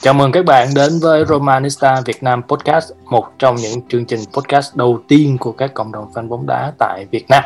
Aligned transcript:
Chào 0.00 0.14
mừng 0.14 0.32
các 0.32 0.44
bạn 0.44 0.68
đến 0.74 0.92
với 1.02 1.24
Romanista 1.24 2.00
Việt 2.00 2.22
Nam 2.22 2.42
Podcast, 2.42 2.92
một 3.04 3.26
trong 3.38 3.56
những 3.56 3.88
chương 3.88 4.04
trình 4.04 4.20
podcast 4.32 4.76
đầu 4.76 5.00
tiên 5.08 5.36
của 5.40 5.52
các 5.52 5.74
cộng 5.74 5.92
đồng 5.92 6.10
fan 6.14 6.28
bóng 6.28 6.46
đá 6.46 6.72
tại 6.78 7.06
Việt 7.10 7.24
Nam. 7.28 7.44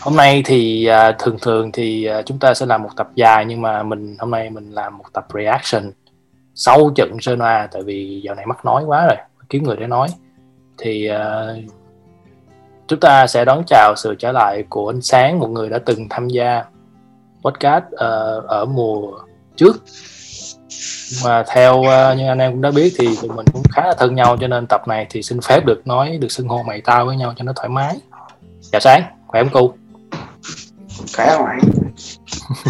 Hôm 0.00 0.16
nay 0.16 0.42
thì 0.46 0.86
à, 0.86 1.12
thường 1.18 1.36
thường 1.42 1.72
thì 1.72 2.04
à, 2.04 2.22
chúng 2.22 2.38
ta 2.38 2.54
sẽ 2.54 2.66
làm 2.66 2.82
một 2.82 2.88
tập 2.96 3.08
dài 3.14 3.44
nhưng 3.44 3.62
mà 3.62 3.82
mình 3.82 4.16
hôm 4.18 4.30
nay 4.30 4.50
mình 4.50 4.70
làm 4.70 4.98
một 4.98 5.04
tập 5.12 5.26
reaction 5.34 5.92
sau 6.54 6.90
trận 6.94 7.16
Genoa 7.26 7.68
tại 7.72 7.82
vì 7.82 8.20
giờ 8.24 8.34
này 8.34 8.46
mắc 8.46 8.64
nói 8.64 8.84
quá 8.84 9.06
rồi, 9.06 9.16
kiếm 9.48 9.64
người 9.64 9.76
để 9.76 9.86
nói. 9.86 10.08
Thì 10.78 11.06
à, 11.06 11.46
chúng 12.86 13.00
ta 13.00 13.26
sẽ 13.26 13.44
đón 13.44 13.62
chào 13.66 13.94
sự 13.96 14.14
trở 14.18 14.32
lại 14.32 14.64
của 14.68 14.90
anh 14.90 15.02
Sáng, 15.02 15.38
một 15.38 15.48
người 15.48 15.68
đã 15.68 15.78
từng 15.78 16.06
tham 16.10 16.28
gia 16.28 16.64
podcast 17.42 17.84
uh, 17.84 18.44
ở 18.46 18.64
mùa 18.64 19.12
trước 19.56 19.82
mà 21.24 21.44
theo 21.48 21.78
uh, 21.78 22.16
như 22.16 22.28
anh 22.28 22.38
em 22.38 22.52
cũng 22.52 22.62
đã 22.62 22.70
biết 22.70 22.94
thì 22.98 23.16
tụi 23.22 23.30
mình 23.30 23.46
cũng 23.52 23.62
khá 23.70 23.86
là 23.86 23.94
thân 23.98 24.14
nhau 24.14 24.36
cho 24.40 24.46
nên 24.46 24.66
tập 24.66 24.88
này 24.88 25.06
thì 25.10 25.22
xin 25.22 25.40
phép 25.40 25.64
được 25.64 25.86
nói 25.86 26.18
được 26.20 26.32
xưng 26.32 26.48
hô 26.48 26.62
mày 26.62 26.80
tao 26.80 27.06
với 27.06 27.16
nhau 27.16 27.34
cho 27.36 27.44
nó 27.44 27.52
thoải 27.56 27.68
mái. 27.68 27.96
Chào 28.72 28.80
sáng 28.80 29.02
khỏe 29.26 29.44
không 29.44 29.52
cu 29.52 29.74
khỏe 31.16 31.36
không 31.36 31.46
anh 31.46 31.58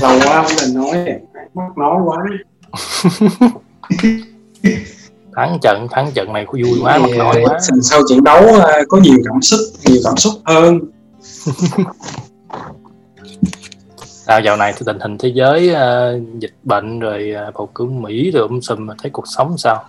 lâu 0.00 0.18
quá 0.24 0.42
không 0.42 0.52
mình 0.62 0.74
nói 0.74 1.20
mất 1.54 1.62
nói 1.76 2.00
quá. 2.04 2.16
Thắng 5.36 5.58
trận 5.62 5.86
thắng 5.90 6.12
trận 6.12 6.32
này 6.32 6.44
có 6.46 6.52
vui 6.52 6.78
quá 6.82 6.98
mất 6.98 7.08
nói 7.16 7.42
quá. 7.44 7.58
Sau 7.82 8.00
trận 8.08 8.24
đấu 8.24 8.46
ờ, 8.46 8.82
có 8.88 8.98
nhiều 8.98 9.18
cảm 9.24 9.42
xúc 9.42 9.60
nhiều 9.84 10.00
cảm 10.04 10.16
xúc 10.16 10.32
hơn 10.44 10.80
sao 14.26 14.40
dạo 14.40 14.56
này 14.56 14.72
thì 14.76 14.82
tình 14.86 15.00
hình 15.00 15.18
thế 15.18 15.28
giới 15.34 15.70
uh, 15.70 16.40
dịch 16.40 16.54
bệnh 16.62 17.00
rồi 17.00 17.34
uh, 17.48 17.54
bầu 17.54 17.70
cử 17.74 17.84
mỹ 17.84 18.30
rồi 18.30 18.42
um 18.42 18.60
sùm 18.60 18.88
thấy 19.02 19.10
cuộc 19.10 19.24
sống 19.26 19.58
sao? 19.58 19.84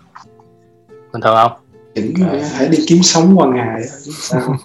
Bình 1.14 1.22
thường 1.22 1.36
không? 1.36 1.52
Chỉnh, 1.96 2.14
à. 2.32 2.50
hãy 2.54 2.68
đi 2.68 2.78
kiếm 2.88 3.04
sống 3.04 3.34
qua 3.38 3.48
ngày 3.48 3.82
sao? 4.12 4.42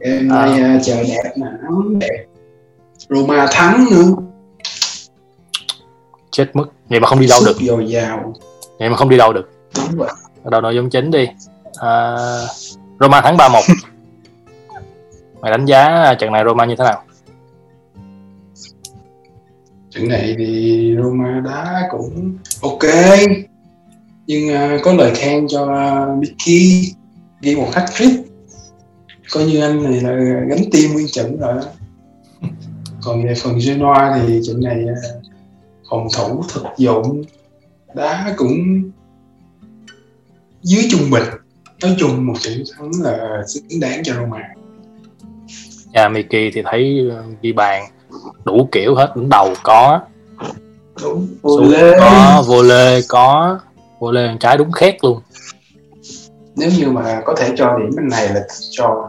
Em 0.00 0.28
nay 0.28 0.62
à. 0.62 0.78
trời 0.84 1.04
đẹp 1.08 1.32
mà 1.36 1.46
nắng 1.62 1.98
đẹp. 1.98 2.24
Roma 3.08 3.46
thắng 3.52 3.86
nữa. 3.90 4.14
Chết 6.30 6.50
mất. 6.54 6.64
Vậy 6.88 7.00
mà 7.00 7.08
không 7.08 7.20
đi 7.20 7.26
đâu 7.26 7.40
được. 7.46 7.56
dồi 7.60 7.86
dào. 7.88 8.34
Vậy 8.78 8.88
mà 8.88 8.96
không 8.96 9.08
đi 9.08 9.16
đâu 9.16 9.32
được. 9.32 9.50
Đúng 9.76 9.98
vậy 9.98 10.10
đầu 10.50 10.60
nội 10.60 10.74
dung 10.74 10.90
chính 10.90 11.10
đi. 11.10 11.28
À, 11.74 12.16
Roma 13.00 13.20
thắng 13.20 13.36
3-1 13.36 13.60
mày 15.42 15.50
đánh 15.50 15.64
giá 15.64 16.14
trận 16.18 16.32
này 16.32 16.42
Roma 16.46 16.64
như 16.64 16.74
thế 16.78 16.84
nào? 16.84 17.02
Trận 19.90 20.08
này 20.08 20.34
thì 20.38 20.96
Roma 21.02 21.40
đá 21.44 21.88
cũng 21.90 22.38
ok. 22.62 22.82
Nhưng 24.26 24.48
uh, 24.48 24.80
có 24.84 24.92
lời 24.92 25.12
khen 25.14 25.48
cho 25.48 25.62
uh, 25.62 26.18
Mickey 26.18 26.92
ghi 27.40 27.56
một 27.56 27.68
hat 27.72 27.90
trick 27.94 28.32
coi 29.32 29.44
như 29.44 29.60
anh 29.60 29.82
này 29.82 30.00
là 30.00 30.14
gánh 30.48 30.64
tim 30.72 30.92
nguyên 30.92 31.06
trận 31.08 31.40
rồi 31.40 31.54
đó. 31.54 31.62
Còn 33.02 33.24
về 33.24 33.34
phần 33.34 33.58
Genoa 33.66 34.20
thì 34.26 34.40
trận 34.46 34.60
này 34.60 34.84
uh, 34.84 35.22
phòng 35.90 36.06
thủ 36.16 36.44
thực 36.54 36.62
dụng 36.76 37.22
đá 37.94 38.34
cũng 38.36 38.82
dưới 40.62 40.88
trung 40.90 41.10
bình. 41.10 41.24
Nói 41.82 41.96
chung 41.98 42.26
một 42.26 42.34
trận 42.40 42.62
thắng 42.76 42.90
là 43.02 43.42
xứng 43.46 43.80
đáng 43.80 44.02
cho 44.04 44.14
Roma 44.14 44.48
nhà 45.92 46.08
Miki 46.08 46.52
thì 46.52 46.62
thấy 46.64 47.08
ờ, 47.10 47.22
ghi 47.42 47.52
bàn 47.52 47.84
đủ 48.44 48.68
kiểu 48.72 48.94
hết 48.94 49.16
đứng 49.16 49.28
đầu 49.28 49.54
có. 49.62 50.00
Đúng 51.02 51.28
vô 51.42 51.60
lê. 51.60 51.98
có 52.00 52.44
vô 52.46 52.62
lê 52.62 53.00
có 53.08 53.58
vô 53.98 54.12
lê 54.12 54.28
trái 54.40 54.56
đúng 54.56 54.72
khét 54.72 55.04
luôn. 55.04 55.20
Nếu 56.56 56.70
như 56.78 56.90
mà 56.90 57.22
có 57.24 57.34
thể 57.34 57.52
cho 57.56 57.78
điểm 57.78 57.90
bên 57.96 58.08
này 58.08 58.28
là 58.28 58.40
cho 58.70 59.08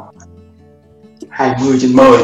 20 1.29 1.77
trên 1.81 1.95
10 1.95 2.17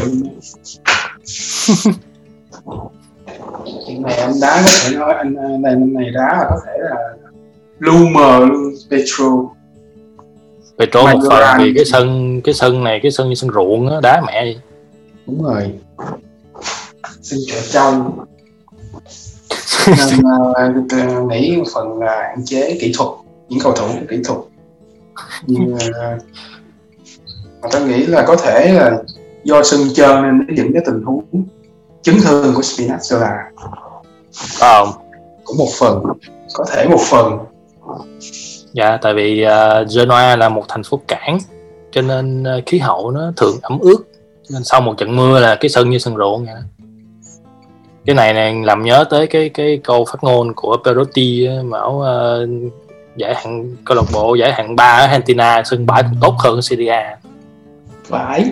chuyện 3.88 4.02
này 4.02 4.16
anh 4.18 4.34
đá 4.42 4.62
có 4.66 4.72
thể 4.84 4.96
nói 4.96 5.14
anh 5.14 5.34
này 5.62 5.76
bên 5.76 5.94
này 5.94 6.10
đá 6.14 6.38
là 6.38 6.46
có 6.50 6.60
thể 6.66 6.74
là 6.78 6.96
lu 7.80 8.08
mờ 8.08 8.40
luôn 8.40 8.74
Petro 8.92 9.26
Petro 10.80 11.04
một 11.04 11.20
phần 11.30 11.58
vì 11.60 11.74
cái 11.76 11.86
sân 11.86 12.42
cái 12.42 12.54
sân 12.54 12.84
này 12.84 13.00
cái 13.04 13.12
sân 13.12 13.30
như 13.30 13.36
sân 13.36 13.50
ruộng 13.54 13.90
á 13.90 13.96
đá 14.04 14.22
mẹ 14.28 14.56
đúng 15.26 15.44
rồi. 15.44 15.72
Sân 17.22 17.40
trở 17.48 17.58
trong 17.72 18.20
nên 19.88 21.20
uh, 21.22 21.32
nghĩ 21.32 21.58
một 21.58 21.64
phần 21.74 22.00
là 22.00 22.24
hạn 22.30 22.46
chế 22.46 22.78
kỹ 22.82 22.92
thuật 22.98 23.10
những 23.50 23.60
cầu 23.60 23.74
thủ 23.74 23.86
kỹ 24.10 24.18
thuật. 24.26 24.40
Nhưng 25.48 25.74
uh, 25.74 25.82
mà 27.62 27.70
tôi 27.72 27.82
nghĩ 27.82 28.06
là 28.06 28.24
có 28.28 28.36
thể 28.36 28.74
là 28.74 28.98
do 29.44 29.64
sân 29.64 29.80
trơn 29.94 30.24
nên 30.24 30.38
nó 30.38 30.54
dẫn 30.58 30.74
cái 30.74 30.84
tình 30.86 31.04
huống 31.04 31.24
chấn 32.02 32.16
thương 32.24 32.56
của 32.56 32.62
Spinazzola. 32.62 33.38
Không? 34.60 34.90
Cũng 35.44 35.58
một 35.58 35.70
phần 35.80 36.04
có 36.54 36.66
thể 36.72 36.88
một 36.88 37.02
phần 37.10 37.38
dạ 38.74 38.98
tại 39.02 39.14
vì 39.14 39.46
uh, 39.46 39.88
Genoa 39.96 40.36
là 40.36 40.50
một 40.50 40.64
thành 40.68 40.84
phố 40.84 41.02
cảng 41.08 41.40
cho 41.92 42.02
nên 42.02 42.44
uh, 42.44 42.66
khí 42.66 42.78
hậu 42.80 43.12
nó 43.12 43.32
thường 43.38 43.56
ẩm 43.62 43.80
ướt. 43.80 43.98
Nên 44.50 44.64
sau 44.64 44.82
một 44.82 44.98
trận 44.98 45.16
mưa 45.16 45.40
là 45.40 45.56
cái 45.56 45.70
sân 45.70 45.90
như 45.90 45.98
sân 45.98 46.18
ruộng 46.18 46.46
vậy 46.46 46.56
cái 48.10 48.16
này 48.16 48.34
này 48.34 48.56
làm 48.64 48.84
nhớ 48.84 49.06
tới 49.10 49.28
cái 49.28 49.50
cái 49.50 49.80
câu 49.84 50.06
phát 50.06 50.24
ngôn 50.24 50.54
của 50.54 50.78
Perotti 50.86 51.48
bảo 51.72 51.92
uh, 51.92 52.50
giải 53.16 53.36
hạng 53.36 53.76
câu 53.86 53.98
lạc 53.98 54.04
bộ 54.14 54.36
giải 54.36 54.54
hạng 54.54 54.76
3 54.76 54.84
ở 54.84 55.06
Argentina 55.06 55.64
sân 55.66 55.86
bãi 55.86 56.04
cũng 56.04 56.20
tốt 56.22 56.36
hơn 56.40 56.62
Serie 56.62 56.90
A. 56.90 57.18
Phải. 58.10 58.52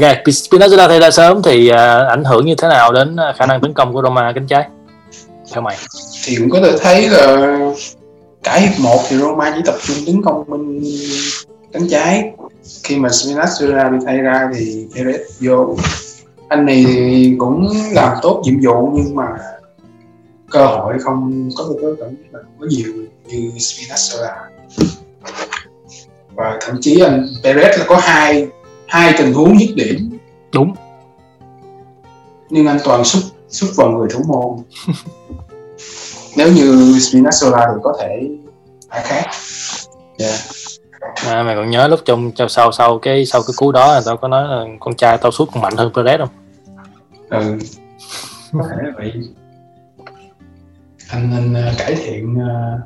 Ok, 0.00 0.22
Spinazzola 0.24 0.88
thay 0.88 1.00
ra 1.00 1.10
sớm 1.10 1.42
thì 1.42 1.70
uh, 1.70 1.76
ảnh 2.08 2.24
hưởng 2.24 2.46
như 2.46 2.54
thế 2.58 2.68
nào 2.68 2.92
đến 2.92 3.16
khả 3.36 3.46
năng 3.46 3.60
tấn 3.60 3.74
công 3.74 3.92
của 3.92 4.02
Roma 4.02 4.32
cánh 4.32 4.46
trái? 4.46 4.68
Theo 5.52 5.62
mày? 5.62 5.76
Thì 6.24 6.36
cũng 6.36 6.50
có 6.50 6.60
thể 6.60 6.78
thấy 6.80 7.08
là 7.08 7.58
cả 8.42 8.56
hiệp 8.56 8.80
1 8.80 8.98
thì 9.08 9.16
Roma 9.16 9.52
chỉ 9.56 9.62
tập 9.64 9.74
trung 9.82 9.96
tấn 10.06 10.22
công 10.22 10.44
bên 10.50 10.84
cánh 11.72 11.88
trái. 11.88 12.32
Khi 12.82 12.96
mà 12.96 13.08
Spinazzola 13.08 13.92
bị 13.92 14.04
thay 14.06 14.16
ra 14.16 14.50
thì 14.54 14.86
Perez 14.94 15.18
vô. 15.40 15.76
Anh 16.48 16.66
này 16.66 16.84
thì 16.88 17.34
cũng 17.38 17.68
làm 17.92 18.18
tốt 18.22 18.42
nhiệm 18.44 18.60
vụ 18.60 18.90
nhưng 18.94 19.14
mà 19.14 19.28
cơ 20.50 20.66
hội 20.66 20.94
không 20.98 21.50
có 21.56 21.64
một 21.64 21.76
cảm 22.00 22.08
là 22.32 22.40
có 22.60 22.66
nhiều 22.70 22.92
như 23.26 23.50
Spinazzola 23.56 24.34
và 26.34 26.58
thậm 26.60 26.76
chí 26.80 27.00
anh 27.00 27.26
Perez 27.42 27.78
là 27.78 27.84
có 27.88 27.96
hai 27.96 28.48
hai 28.86 29.14
tình 29.18 29.32
huống 29.32 29.60
dứt 29.60 29.74
điểm. 29.74 30.18
Đúng. 30.52 30.74
Nhưng 32.50 32.66
anh 32.66 32.78
toàn 32.84 33.04
xuất 33.04 33.20
xuất 33.48 33.68
vào 33.76 33.90
người 33.90 34.08
thủ 34.12 34.20
môn. 34.28 34.64
Nếu 36.36 36.52
như 36.52 36.72
Spinazzola 36.98 37.74
thì 37.74 37.80
có 37.82 37.96
thể 38.00 38.28
ai 38.88 39.02
khác. 39.04 39.24
Yeah. 40.18 40.40
à, 41.26 41.42
mày 41.42 41.56
còn 41.56 41.70
nhớ 41.70 41.88
lúc 41.88 42.00
trong 42.04 42.32
sau 42.48 42.72
sau 42.72 42.98
cái 42.98 43.26
sau 43.26 43.42
cái 43.42 43.54
cú 43.56 43.72
đó 43.72 44.00
tao 44.06 44.16
có 44.16 44.28
nói 44.28 44.48
là 44.48 44.64
con 44.80 44.96
trai 44.96 45.18
tao 45.18 45.32
sút 45.32 45.48
còn 45.52 45.62
mạnh 45.62 45.76
hơn 45.76 45.92
Perez 45.94 46.18
không? 46.18 46.28
Ừ. 47.30 47.58
Có 48.52 48.64
thể 48.70 48.76
là 48.82 48.92
vậy. 48.96 49.12
Anh 51.10 51.30
nên 51.30 51.68
uh, 51.72 51.78
cải 51.78 51.94
thiện 51.94 52.36
uh, 52.36 52.80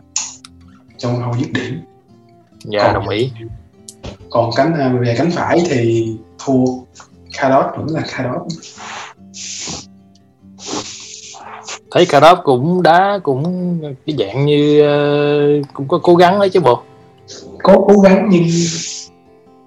trong 0.99 1.23
hậu 1.23 1.33
dứt 1.39 1.53
điểm. 1.53 1.81
Dạ 2.65 2.83
còn, 2.83 2.95
đồng 2.95 3.09
ý. 3.09 3.33
còn 4.31 4.51
cánh 4.56 4.73
uh, 4.73 5.01
về 5.01 5.15
cánh 5.19 5.31
phải 5.31 5.63
thì 5.71 6.17
thua 6.39 6.65
Kadot 7.39 7.65
vẫn 7.77 7.87
là 7.91 8.03
Kadot 8.17 8.43
thấy 11.91 12.07
Kadot 12.07 12.39
cũng 12.45 12.83
đá 12.83 13.19
cũng 13.23 13.45
cái 14.07 14.17
dạng 14.19 14.47
như 14.47 14.83
uh, 14.83 15.67
cũng 15.73 15.89
có 15.89 15.99
cố 16.03 16.15
gắng 16.15 16.41
đấy 16.41 16.49
chứ 16.51 16.61
bộ. 16.61 16.83
Có 17.63 17.85
cố 17.89 18.01
gắng 18.01 18.29
nhưng 18.31 18.45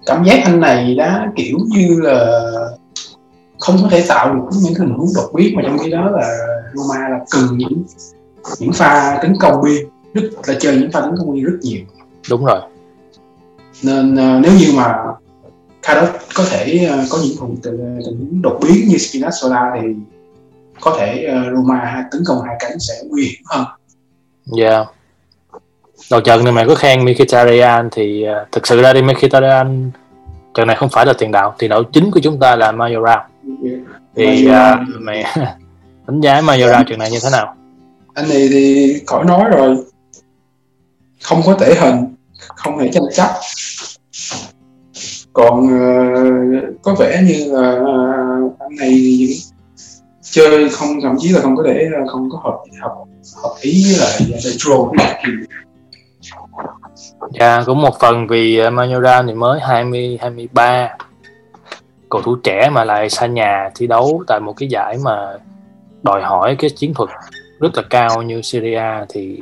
cảm 0.06 0.24
giác 0.24 0.40
anh 0.44 0.60
này 0.60 0.94
đã 0.94 1.32
kiểu 1.36 1.58
như 1.68 2.00
là 2.02 2.40
không 3.58 3.76
có 3.82 3.88
thể 3.90 4.04
tạo 4.08 4.34
được 4.34 4.40
những 4.62 4.74
tình 4.78 4.90
huống 4.90 5.08
đột 5.14 5.30
biến 5.34 5.56
mà 5.56 5.62
trong 5.66 5.78
khi 5.78 5.90
đó 5.90 6.10
là 6.10 6.38
Roma 6.74 7.08
là 7.08 7.18
cần 7.30 7.58
những 7.58 7.82
những 8.58 8.72
pha 8.72 9.18
tấn 9.22 9.36
công 9.40 9.64
biên 9.64 9.86
rất 10.14 10.22
là 10.46 10.54
chơi 10.60 10.76
những 10.76 10.92
pha 10.92 11.00
tấn 11.00 11.14
công 11.18 11.34
biên 11.34 11.44
rất 11.44 11.58
nhiều. 11.62 11.80
Đúng 12.30 12.44
rồi. 12.44 12.60
Nên 13.82 14.12
uh, 14.12 14.42
nếu 14.42 14.52
như 14.58 14.72
mà 14.76 14.94
Kadot 15.82 16.08
có 16.34 16.44
thể 16.50 16.88
uh, 16.92 17.10
có 17.10 17.18
những 17.22 17.60
tình, 17.62 18.00
tình 18.06 18.18
huống 18.18 18.42
đột 18.42 18.58
biến 18.62 18.88
như 18.88 18.96
Spinazzola 18.96 19.82
thì 19.82 19.88
có 20.84 20.96
thể 20.98 21.28
uh, 21.30 21.56
Roma 21.56 22.04
tấn 22.10 22.22
công 22.26 22.42
hai 22.46 22.56
cánh 22.58 22.78
sẽ 22.78 22.94
nguy 23.08 23.22
hiểm 23.24 23.42
hơn. 23.46 23.64
Dạ. 24.44 24.70
Yeah. 24.70 24.86
Đầu 26.10 26.20
trận 26.20 26.44
này 26.44 26.52
mày 26.52 26.66
có 26.68 26.74
khen 26.74 27.04
Mkhitaryan 27.04 27.88
thì 27.92 28.26
uh, 28.42 28.52
thực 28.52 28.66
sự 28.66 28.82
ra 28.82 28.92
đi 28.92 29.02
Mkhitaryan 29.02 29.90
trận 30.54 30.66
này 30.66 30.76
không 30.76 30.88
phải 30.88 31.06
là 31.06 31.12
tiền 31.18 31.32
đạo, 31.32 31.54
tiền 31.58 31.70
đạo 31.70 31.82
chính 31.84 32.10
của 32.10 32.20
chúng 32.22 32.40
ta 32.40 32.56
là 32.56 32.72
Majoral. 32.72 33.20
Yeah. 33.64 33.80
Thì 34.16 34.48
uh, 34.48 35.00
mày 35.00 35.24
đánh 36.06 36.20
giá 36.20 36.40
Majora 36.40 36.84
trận 36.84 36.98
này 36.98 37.10
như 37.10 37.18
thế 37.22 37.30
nào 37.32 37.54
anh 38.14 38.28
này 38.28 38.48
thì 38.50 38.94
khỏi 39.06 39.24
nói 39.24 39.44
rồi 39.50 39.76
không 41.22 41.42
có 41.46 41.54
thể 41.60 41.74
hình 41.74 42.14
không 42.56 42.78
thể 42.78 42.90
tranh 42.92 43.02
chấp 43.14 43.28
còn 45.32 45.66
uh, 45.66 46.82
có 46.82 46.94
vẻ 46.94 47.22
như 47.26 47.52
là 47.52 47.72
uh, 47.72 48.58
anh 48.58 48.76
này 48.76 49.28
chơi 50.34 50.68
không, 50.68 51.00
thậm 51.02 51.16
chí 51.18 51.28
là 51.28 51.40
không 51.40 51.56
có 51.56 51.62
để 51.62 51.86
ờ, 51.94 52.12
không 52.12 52.28
có 52.30 52.38
hợp 52.44 52.58
hợp 52.80 52.94
hợp 53.42 53.54
ý 53.60 53.84
với 53.84 53.98
lại 54.00 54.20
ờ, 54.32 54.38
Retro 54.38 54.74
Dạ 57.40 57.62
cũng 57.66 57.82
một 57.82 58.00
phần 58.00 58.26
vì 58.26 58.58
ờ, 58.58 58.70
Manora 58.70 59.22
thì 59.22 59.32
mới 59.32 59.60
20 59.60 60.18
23 60.20 60.88
cầu 62.10 62.22
thủ 62.22 62.36
trẻ 62.36 62.70
mà 62.72 62.84
lại 62.84 63.10
xa 63.10 63.26
nhà 63.26 63.70
thi 63.74 63.86
đấu 63.86 64.22
tại 64.26 64.40
một 64.40 64.52
cái 64.56 64.68
giải 64.68 64.98
mà 65.04 65.32
đòi 66.02 66.22
hỏi 66.22 66.56
cái 66.58 66.70
chiến 66.70 66.94
thuật 66.94 67.10
rất 67.60 67.76
là 67.76 67.82
cao 67.90 68.22
như 68.22 68.42
Syria 68.42 69.04
thì 69.08 69.40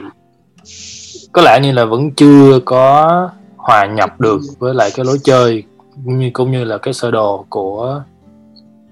có 1.32 1.42
lẽ 1.42 1.60
như 1.62 1.72
là 1.72 1.84
vẫn 1.84 2.10
chưa 2.10 2.58
có 2.64 3.30
hòa 3.56 3.86
nhập 3.86 4.20
được 4.20 4.38
với 4.58 4.74
lại 4.74 4.90
cái 4.94 5.04
lối 5.04 5.18
chơi 5.24 5.62
cũng 6.04 6.18
như 6.18 6.30
cũng 6.32 6.50
như 6.50 6.64
là 6.64 6.78
cái 6.78 6.94
sơ 6.94 7.10
đồ 7.10 7.44
của 7.48 8.02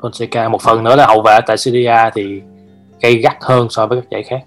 Fonseca. 0.00 0.50
Một 0.50 0.62
phần 0.62 0.84
nữa 0.84 0.96
là 0.96 1.06
hậu 1.06 1.22
vệ 1.22 1.38
tại 1.46 1.58
Syria 1.58 2.10
thì 2.14 2.42
gây 3.02 3.16
gắt 3.16 3.36
hơn 3.40 3.66
so 3.70 3.86
với 3.86 4.00
các 4.00 4.10
giải 4.10 4.22
khác. 4.22 4.40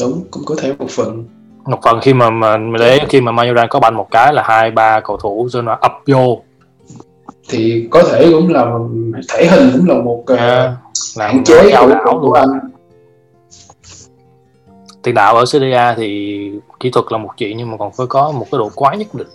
Đúng 0.00 0.24
cũng 0.30 0.42
có 0.46 0.54
thể 0.58 0.72
một 0.78 0.90
phần. 0.90 1.24
Một 1.64 1.78
phần 1.82 2.00
khi 2.02 2.14
mà 2.14 2.30
mà 2.30 2.56
để 2.78 2.98
khi 3.08 3.20
mà 3.20 3.32
Majoran 3.32 3.68
có 3.68 3.80
banh 3.80 3.96
một 3.96 4.08
cái 4.10 4.32
là 4.32 4.42
hai 4.46 4.70
ba 4.70 5.00
cầu 5.00 5.16
thủ 5.16 5.48
cho 5.52 5.62
nó 5.62 5.78
ập 5.80 5.92
vô. 6.06 6.42
Thì 7.48 7.88
có 7.90 8.02
thể 8.02 8.30
cũng 8.32 8.48
là 8.48 8.66
thể 9.28 9.46
hình 9.46 9.70
cũng 9.72 9.88
là 9.88 9.94
một 9.94 10.24
à, 10.26 10.76
hạn 11.18 11.44
chế 11.44 11.70
đảo 11.70 12.18
của 12.20 12.32
anh 12.32 12.48
tiền 15.02 15.14
đạo 15.14 15.36
ở 15.36 15.44
Syria 15.44 15.94
thì 15.96 16.50
kỹ 16.80 16.90
thuật 16.90 17.06
là 17.10 17.18
một 17.18 17.30
chuyện 17.36 17.56
nhưng 17.56 17.70
mà 17.70 17.76
còn 17.76 17.92
phải 17.92 18.06
có 18.06 18.32
một 18.32 18.46
cái 18.50 18.58
độ 18.58 18.70
quái 18.74 18.96
nhất 18.96 19.14
định 19.14 19.26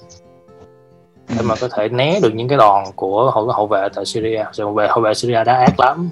để 1.35 1.41
mà 1.41 1.55
có 1.61 1.67
thể 1.67 1.89
né 1.89 2.19
được 2.19 2.35
những 2.35 2.47
cái 2.47 2.57
đòn 2.57 2.83
của 2.95 3.31
hậu 3.33 3.47
hậu 3.47 3.67
vệ 3.67 3.87
tại 3.95 4.05
Syria. 4.05 4.43
Hậu 4.59 4.73
vệ 4.73 4.87
hậu 4.87 5.01
vệ 5.01 5.13
Syria 5.13 5.43
đã 5.43 5.53
ác 5.53 5.79
lắm. 5.79 6.09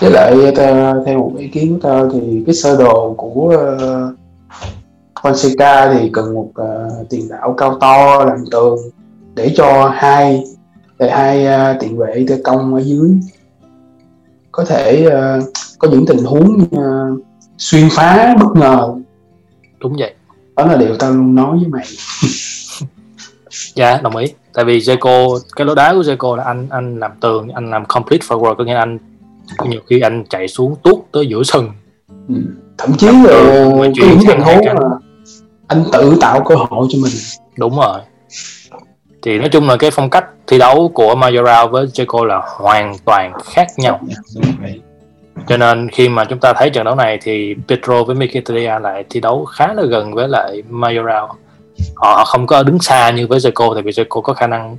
Với 0.00 0.10
lại 0.10 0.52
ta, 0.56 0.94
theo 1.06 1.18
một 1.18 1.32
ý 1.38 1.48
kiến 1.48 1.74
của 1.74 1.88
ta 1.88 2.02
thì 2.12 2.42
cái 2.46 2.54
sơ 2.54 2.76
đồ 2.76 3.14
của 3.16 3.54
uh, 3.74 4.18
Fonseca 5.22 5.98
thì 5.98 6.10
cần 6.12 6.34
một 6.34 6.48
uh, 6.48 7.08
tiền 7.10 7.28
đạo 7.28 7.54
cao 7.58 7.78
to 7.80 8.24
làm 8.24 8.44
tường 8.50 8.78
để 9.34 9.52
cho 9.56 9.92
hai 9.94 10.44
để 10.98 11.10
hai 11.10 11.46
uh, 11.46 11.80
tiền 11.80 11.98
vệ 11.98 12.24
tấn 12.28 12.42
công 12.42 12.74
ở 12.74 12.80
dưới 12.80 13.10
có 14.52 14.64
thể 14.64 15.06
uh, 15.06 15.44
có 15.78 15.88
những 15.88 16.06
tình 16.06 16.24
huống 16.24 16.58
uh, 16.62 17.24
xuyên 17.58 17.88
phá 17.92 18.36
bất 18.40 18.60
ngờ. 18.60 18.94
Đúng 19.80 19.96
vậy. 19.98 20.14
Đó 20.56 20.66
là 20.66 20.76
điều 20.76 20.96
tao 20.96 21.12
luôn 21.12 21.34
nói 21.34 21.58
với 21.58 21.68
mày 21.68 21.86
dạ 23.74 24.00
đồng 24.02 24.16
ý. 24.16 24.26
Tại 24.54 24.64
vì 24.64 24.78
Zeko 24.78 25.38
cái 25.56 25.66
lối 25.66 25.76
đá 25.76 25.92
của 25.94 26.00
Zeko 26.00 26.36
là 26.36 26.44
anh 26.44 26.66
anh 26.70 26.98
làm 26.98 27.12
tường 27.20 27.48
anh 27.48 27.70
làm 27.70 27.84
complete 27.84 28.26
forward 28.28 28.54
có 28.54 28.64
nghĩa 28.64 28.74
là 28.74 28.80
anh 28.80 28.98
nhiều 29.68 29.80
khi 29.86 30.00
anh 30.00 30.24
chạy 30.30 30.48
xuống 30.48 30.76
tuốt 30.82 30.94
tới 31.12 31.26
giữa 31.26 31.42
sân. 31.42 31.70
Ừ. 32.28 32.34
thậm 32.78 32.92
chí 32.98 33.06
là 33.06 33.64
những 33.94 34.18
tình 34.28 34.40
huống 34.40 34.64
mà 34.64 34.88
anh 35.68 35.84
tự 35.92 36.16
tạo 36.20 36.44
cơ 36.48 36.54
hội 36.54 36.86
cho 36.90 36.98
mình. 37.02 37.12
Đúng 37.56 37.76
rồi. 37.76 38.00
Thì 39.22 39.38
nói 39.38 39.48
chung 39.48 39.68
là 39.68 39.76
cái 39.76 39.90
phong 39.90 40.10
cách 40.10 40.24
thi 40.46 40.58
đấu 40.58 40.90
của 40.94 41.14
Majoral 41.14 41.68
với 41.68 41.86
Zeko 41.86 42.24
là 42.24 42.42
hoàn 42.44 42.96
toàn 43.04 43.32
khác 43.44 43.66
nhau. 43.76 44.00
Cho 45.46 45.56
nên 45.56 45.88
khi 45.88 46.08
mà 46.08 46.24
chúng 46.24 46.38
ta 46.38 46.52
thấy 46.52 46.70
trận 46.70 46.84
đấu 46.84 46.94
này 46.94 47.18
thì 47.22 47.54
Petro 47.68 48.04
với 48.04 48.16
Mkhitaryan 48.16 48.82
lại 48.82 49.04
thi 49.10 49.20
đấu 49.20 49.44
khá 49.44 49.74
là 49.74 49.82
gần 49.82 50.14
với 50.14 50.28
lại 50.28 50.62
Majoral 50.70 51.28
họ 51.94 52.24
không 52.24 52.46
có 52.46 52.62
đứng 52.62 52.78
xa 52.78 53.10
như 53.10 53.26
với 53.26 53.38
Zeko 53.38 53.74
tại 53.74 53.82
vì 53.82 53.90
Zeko 53.90 54.20
có 54.20 54.32
khả 54.32 54.46
năng 54.46 54.76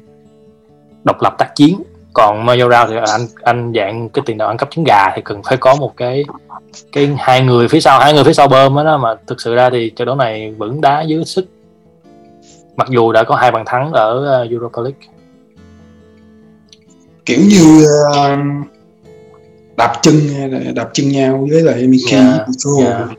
độc 1.04 1.22
lập 1.22 1.36
tác 1.38 1.56
chiến. 1.56 1.84
Còn 2.14 2.46
Majoral 2.46 2.88
thì 2.90 2.96
anh 3.12 3.28
anh 3.44 3.74
dạng 3.76 4.10
cái 4.10 4.24
tiền 4.26 4.38
đạo 4.38 4.48
ăn 4.48 4.58
cắp 4.58 4.72
trứng 4.72 4.84
gà 4.84 5.10
thì 5.16 5.22
cần 5.26 5.42
phải 5.44 5.58
có 5.58 5.76
một 5.76 5.98
cái 5.98 6.24
cái 6.92 7.16
hai 7.20 7.42
người 7.42 7.68
phía 7.68 7.80
sau 7.80 8.00
hai 8.00 8.14
người 8.14 8.24
phía 8.24 8.34
sau 8.34 8.48
bơm 8.48 8.76
đó. 8.76 8.98
Mà 8.98 9.16
thực 9.28 9.42
sự 9.42 9.56
ra 9.56 9.70
thì 9.70 9.90
trận 9.90 10.06
đấu 10.06 10.16
này 10.16 10.52
vẫn 10.58 10.82
đá 10.82 11.02
dưới 11.02 11.26
sức. 11.26 11.46
Mặc 12.76 12.88
dù 12.90 13.12
đã 13.12 13.24
có 13.24 13.36
hai 13.36 13.52
bàn 13.52 13.64
thắng 13.66 13.92
ở 13.92 14.26
ờ, 14.26 14.48
Europa 14.52 14.82
League. 14.82 15.00
Kiểu 17.26 17.40
như 17.50 17.86
uh, 18.12 18.68
đạp 19.78 19.94
chân 20.02 20.16
đạp 20.76 20.90
chân 20.94 21.10
nhau 21.10 21.48
với 21.52 21.62
lại 21.62 21.88
Miki 21.88 22.12
yeah, 22.12 22.48
yeah. 22.80 23.10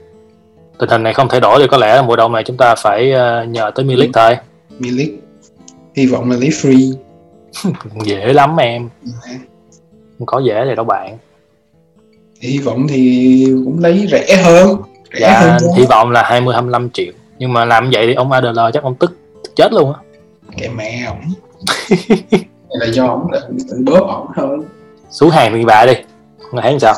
Tình 0.80 0.88
hình 0.88 1.02
này 1.02 1.14
không 1.14 1.28
thể 1.28 1.40
đổi 1.40 1.60
thì 1.60 1.66
có 1.70 1.76
lẽ 1.76 2.02
mùa 2.02 2.16
đông 2.16 2.32
này 2.32 2.44
chúng 2.46 2.56
ta 2.56 2.74
phải 2.74 3.12
uh, 3.12 3.48
nhờ 3.48 3.70
tới 3.74 3.84
Milik 3.84 4.10
thôi. 4.12 4.36
Milik 4.78 5.22
hy 5.94 6.06
vọng 6.06 6.30
là 6.30 6.36
lấy 6.36 6.48
free. 6.48 6.94
Dễ 8.04 8.32
lắm 8.32 8.56
em. 8.56 8.88
Không 10.18 10.26
có 10.26 10.38
dễ 10.38 10.64
thì 10.68 10.74
đâu 10.74 10.84
bạn. 10.84 11.18
Hy 12.40 12.58
vọng 12.58 12.86
thì 12.88 13.46
cũng 13.64 13.78
lấy 13.80 14.06
rẻ 14.10 14.42
hơn. 14.42 14.82
Rẻ 15.12 15.20
dạ, 15.20 15.40
hơn 15.40 15.58
hy 15.76 15.86
vọng 15.86 16.10
là 16.10 16.22
20 16.22 16.54
25 16.54 16.90
triệu. 16.90 17.12
Nhưng 17.38 17.52
mà 17.52 17.64
làm 17.64 17.90
vậy 17.92 18.06
thì 18.06 18.14
ông 18.14 18.32
Adl 18.32 18.58
chắc 18.74 18.82
ông 18.82 18.94
tức 18.94 19.16
chết 19.56 19.72
luôn 19.72 19.92
á. 19.92 20.00
Kệ 20.56 20.68
mẹ 20.68 21.06
ổng. 21.06 21.20
Là 22.68 22.86
do 22.86 23.06
ổng 23.06 23.28
tự 23.70 23.82
bóp 23.84 24.06
ổng 24.06 24.26
hơn 24.36 24.64
xuống 25.10 25.30
hàng 25.30 25.52
thì 25.54 25.64
bà 25.64 25.86
đi. 25.86 25.94
Người 26.52 26.62
thấy 26.62 26.78
sao 26.80 26.94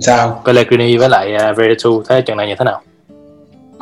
sao? 0.00 0.42
Pellegrini 0.44 0.96
với 0.96 1.08
lại 1.08 1.34
uh, 1.50 1.56
Veretu 1.56 2.02
thấy 2.02 2.22
trận 2.22 2.36
này 2.36 2.46
như 2.46 2.54
thế 2.58 2.64
nào? 2.64 2.80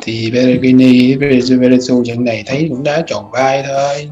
Thì 0.01 0.31
Pellegrini 0.33 1.15
với 1.15 1.41
Veretu 1.59 2.03
trận 2.05 2.23
này 2.23 2.43
thấy 2.47 2.67
cũng 2.69 2.83
đá 2.83 3.03
tròn 3.07 3.31
vai 3.31 3.63
thôi. 3.67 4.09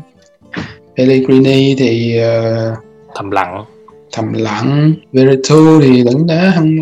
Pellegrini 0.98 1.76
thì 1.76 2.20
uh, 2.20 2.78
thầm 3.16 3.32
lặng. 3.32 3.66
thầm 4.12 4.34
lặng. 4.34 4.94
Veretu 5.14 5.82
thì 5.82 6.04
vẫn 6.04 6.28
đá 6.28 6.36
hăng 6.36 6.78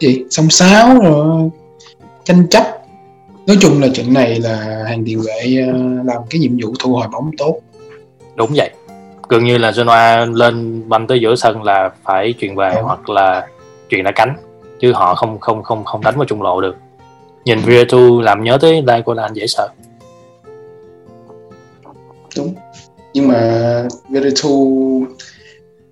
gì 0.00 0.24
song 0.30 0.50
sáo 0.50 0.98
rồi 1.02 1.50
tranh 2.24 2.48
chấp. 2.48 2.64
Nói 3.46 3.56
chung 3.60 3.80
là 3.80 3.88
trận 3.94 4.14
này 4.14 4.40
là 4.40 4.84
hàng 4.88 5.04
tiền 5.06 5.20
vệ 5.20 5.66
uh, 5.70 6.06
làm 6.06 6.22
cái 6.30 6.40
nhiệm 6.40 6.58
vụ 6.62 6.74
thu 6.78 6.92
hồi 6.92 7.06
bóng 7.12 7.30
tốt. 7.38 7.58
Đúng 8.34 8.50
vậy. 8.56 8.70
Gần 9.28 9.44
như 9.44 9.58
là 9.58 9.70
Genoa 9.70 10.26
lên 10.26 10.82
banh 10.88 11.06
tới 11.06 11.20
giữa 11.20 11.34
sân 11.34 11.62
là 11.62 11.90
phải 12.04 12.32
chuyển 12.32 12.56
về 12.56 12.70
ừ. 12.70 12.82
hoặc 12.82 13.10
là 13.10 13.46
chuyển 13.92 14.04
đá 14.04 14.12
cánh 14.12 14.36
chứ 14.80 14.92
họ 14.92 15.14
không 15.14 15.40
không 15.40 15.62
không 15.62 15.84
không 15.84 16.00
đánh 16.02 16.16
vào 16.16 16.24
trung 16.24 16.42
lộ 16.42 16.60
được. 16.60 16.76
Nhìn 17.44 17.58
Virtu 17.58 18.20
làm 18.20 18.44
nhớ 18.44 18.58
tới 18.60 18.82
anh 19.16 19.34
dễ 19.34 19.46
sợ. 19.46 19.68
Đúng. 22.36 22.54
Nhưng 23.14 23.28
mà 23.28 23.88
Virtu 24.10 25.06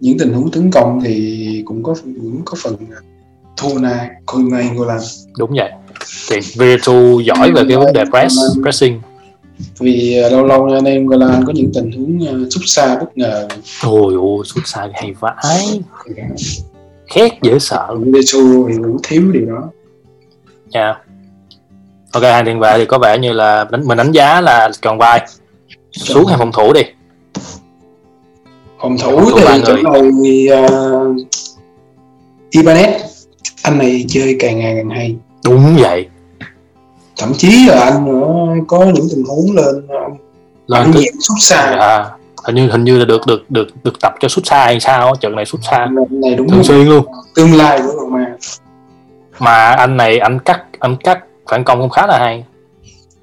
những 0.00 0.18
tình 0.18 0.32
huống 0.32 0.50
tấn 0.50 0.70
công 0.70 1.00
thì 1.04 1.62
cũng 1.66 1.82
có 1.82 1.94
cũng 2.04 2.42
có 2.44 2.56
phần 2.62 2.76
thua 3.56 3.78
na 3.78 4.10
Golan 4.76 5.00
đúng 5.38 5.50
vậy. 5.56 5.70
Thì 6.30 6.38
Virtu 6.56 7.20
giỏi 7.20 7.52
về 7.52 7.62
cái 7.68 7.76
vấn 7.76 7.92
đề 7.92 8.04
press 8.10 8.34
pressing. 8.62 9.00
Vì 9.78 10.22
à, 10.22 10.28
lâu 10.28 10.46
lâu 10.46 10.68
anh 10.74 10.84
em 10.84 11.06
gọi 11.06 11.18
là 11.18 11.40
có 11.46 11.52
những 11.52 11.70
tình 11.74 11.92
huống 11.92 12.26
à, 12.26 12.32
xuất 12.50 12.62
xa 12.66 12.96
bất 12.98 13.18
ngờ. 13.18 13.48
Ôi 13.84 14.14
ôi 14.14 14.44
xuất 14.46 14.66
xa 14.66 14.88
hay 14.94 15.12
vãi 15.20 15.80
khét 17.10 17.32
dễ 17.42 17.58
sợ. 17.58 17.88
Lechu 18.04 18.68
thì 18.68 18.74
cũng 18.76 18.96
thiếu 19.02 19.22
điều 19.32 19.46
đó. 19.46 19.68
Dạ. 20.74 20.80
Yeah. 20.80 20.96
ok 22.12 22.22
hàng 22.22 22.46
tiền 22.46 22.60
vệ 22.60 22.78
thì 22.78 22.86
có 22.86 22.98
vẻ 22.98 23.18
như 23.18 23.32
là 23.32 23.66
đánh 23.70 23.84
mình 23.84 23.98
đánh 23.98 24.12
giá 24.12 24.40
là 24.40 24.70
tròn 24.82 24.98
vai. 24.98 25.28
Xuống 25.92 26.26
hàng 26.26 26.38
phòng 26.38 26.52
thủ 26.52 26.72
đi. 26.72 26.82
Phòng 28.82 28.98
thủ 28.98 29.30
thì 29.36 29.62
chỗ 29.66 29.76
này 29.76 30.10
thì 30.24 30.50
uh, 30.52 31.16
Ibanez 32.50 32.92
anh 33.62 33.78
này 33.78 34.04
chơi 34.08 34.36
càng 34.40 34.58
ngày 34.58 34.74
càng 34.76 34.90
hay. 34.90 35.16
Đúng 35.44 35.76
vậy. 35.78 36.08
Thậm 37.16 37.32
chí 37.34 37.66
là 37.68 37.80
anh 37.80 38.06
có 38.66 38.84
những 38.84 39.06
tình 39.10 39.24
huống 39.24 39.56
lên 39.56 39.86
lên 40.66 40.90
nhịp 40.90 41.10
xuất 41.20 41.34
xa. 41.40 41.60
À, 41.60 42.10
hình 42.44 42.54
như 42.54 42.70
hình 42.70 42.84
như 42.84 42.98
là 42.98 43.04
được 43.04 43.26
được 43.26 43.50
được 43.50 43.68
được 43.84 44.00
tập 44.00 44.14
cho 44.20 44.28
xuất 44.28 44.46
xa 44.46 44.64
hay 44.64 44.80
sao 44.80 45.16
trận 45.16 45.36
này 45.36 45.46
xuất 45.46 45.60
xa. 45.70 45.88
Này 46.10 46.34
đúng 46.34 46.48
thường 46.48 46.64
xuyên 46.64 46.86
luôn. 46.86 47.06
Tương 47.34 47.54
lai 47.54 47.80
của 47.82 48.06
mà 48.10 48.26
mà 49.38 49.72
anh 49.72 49.96
này 49.96 50.18
anh 50.18 50.38
cắt 50.38 50.64
anh 50.78 50.96
cắt 50.96 51.24
phản 51.50 51.64
công 51.64 51.80
cũng 51.80 51.90
khá 51.90 52.06
là 52.06 52.18
hay. 52.18 52.44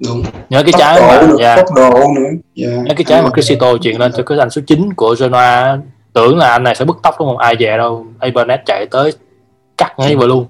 Đúng. 0.06 0.22
Nhớ 0.50 0.62
cái 0.62 0.72
trái 0.78 1.00
mà 1.00 1.22
nữa, 1.22 1.36
yeah. 1.40 1.66
độ 1.76 1.90
nữa. 1.90 2.30
Dạ. 2.54 2.68
nhớ 2.68 2.94
cái 2.96 3.04
trái 3.04 3.22
mà 3.22 3.30
Crisito 3.30 3.76
chuyển 3.76 3.98
lên 3.98 4.12
cho 4.16 4.22
cái 4.22 4.38
anh 4.38 4.50
số 4.50 4.62
9 4.66 4.92
của 4.94 5.16
Genoa 5.18 5.78
tưởng 6.12 6.38
là 6.38 6.50
anh 6.50 6.62
này 6.62 6.74
sẽ 6.74 6.84
bứt 6.84 6.96
tóc 7.02 7.14
đúng 7.18 7.28
không? 7.28 7.38
Ai 7.38 7.56
về 7.58 7.76
đâu? 7.76 8.06
Ibanez 8.20 8.58
chạy 8.66 8.86
tới 8.90 9.12
cắt 9.78 9.92
ngay 9.98 10.16
vừa 10.16 10.26
luôn. 10.26 10.46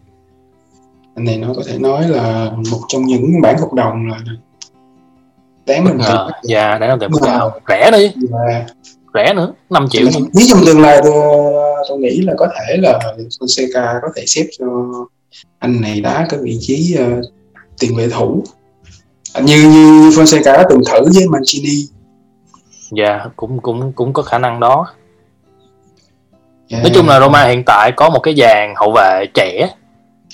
Anh 1.16 1.24
này 1.24 1.36
nó 1.36 1.48
có 1.56 1.62
thể 1.66 1.78
nói 1.78 2.08
là 2.08 2.50
một 2.70 2.80
trong 2.88 3.02
những 3.04 3.40
bản 3.42 3.58
hợp 3.58 3.72
đồng 3.72 4.06
là 4.06 4.16
đáng 5.68 5.84
tiền 5.86 5.98
à, 5.98 6.26
dạ 6.44 6.78
đáng 6.78 6.98
tiền 7.00 7.10
cao 7.22 7.60
rẻ 7.68 7.90
đi 7.90 8.12
yeah. 8.48 8.66
rẻ 9.14 9.34
nữa 9.34 9.52
5 9.70 9.86
triệu 9.90 10.06
nếu 10.34 10.46
trong 10.48 10.58
tương 10.66 10.80
lai 10.80 11.00
tôi 11.88 11.98
nghĩ 11.98 12.20
là 12.20 12.34
có 12.36 12.48
thể 12.58 12.76
là 12.76 12.98
Fonseca 13.40 14.00
có 14.02 14.08
thể 14.16 14.24
xếp 14.26 14.44
cho 14.58 14.66
anh 15.58 15.80
này 15.80 16.00
đá 16.00 16.26
cái 16.30 16.40
vị 16.42 16.58
trí 16.60 16.96
uh, 17.00 17.24
tiền 17.78 17.96
vệ 17.96 18.08
thủ. 18.08 18.44
Như 19.42 19.68
như 19.70 20.10
Fonseca 20.10 20.52
đã 20.52 20.64
từng 20.70 20.80
thử 20.86 21.04
với 21.14 21.26
Mancini. 21.28 21.86
Dạ 22.96 23.24
cũng 23.36 23.60
cũng 23.60 23.92
cũng 23.92 24.12
có 24.12 24.22
khả 24.22 24.38
năng 24.38 24.60
đó. 24.60 24.86
Yeah. 26.70 26.84
nói 26.84 26.92
chung 26.94 27.08
là 27.08 27.20
Roma 27.20 27.44
hiện 27.44 27.62
tại 27.66 27.92
có 27.96 28.10
một 28.10 28.20
cái 28.20 28.34
dàn 28.38 28.74
hậu 28.76 28.92
vệ 28.92 29.26
trẻ. 29.34 29.68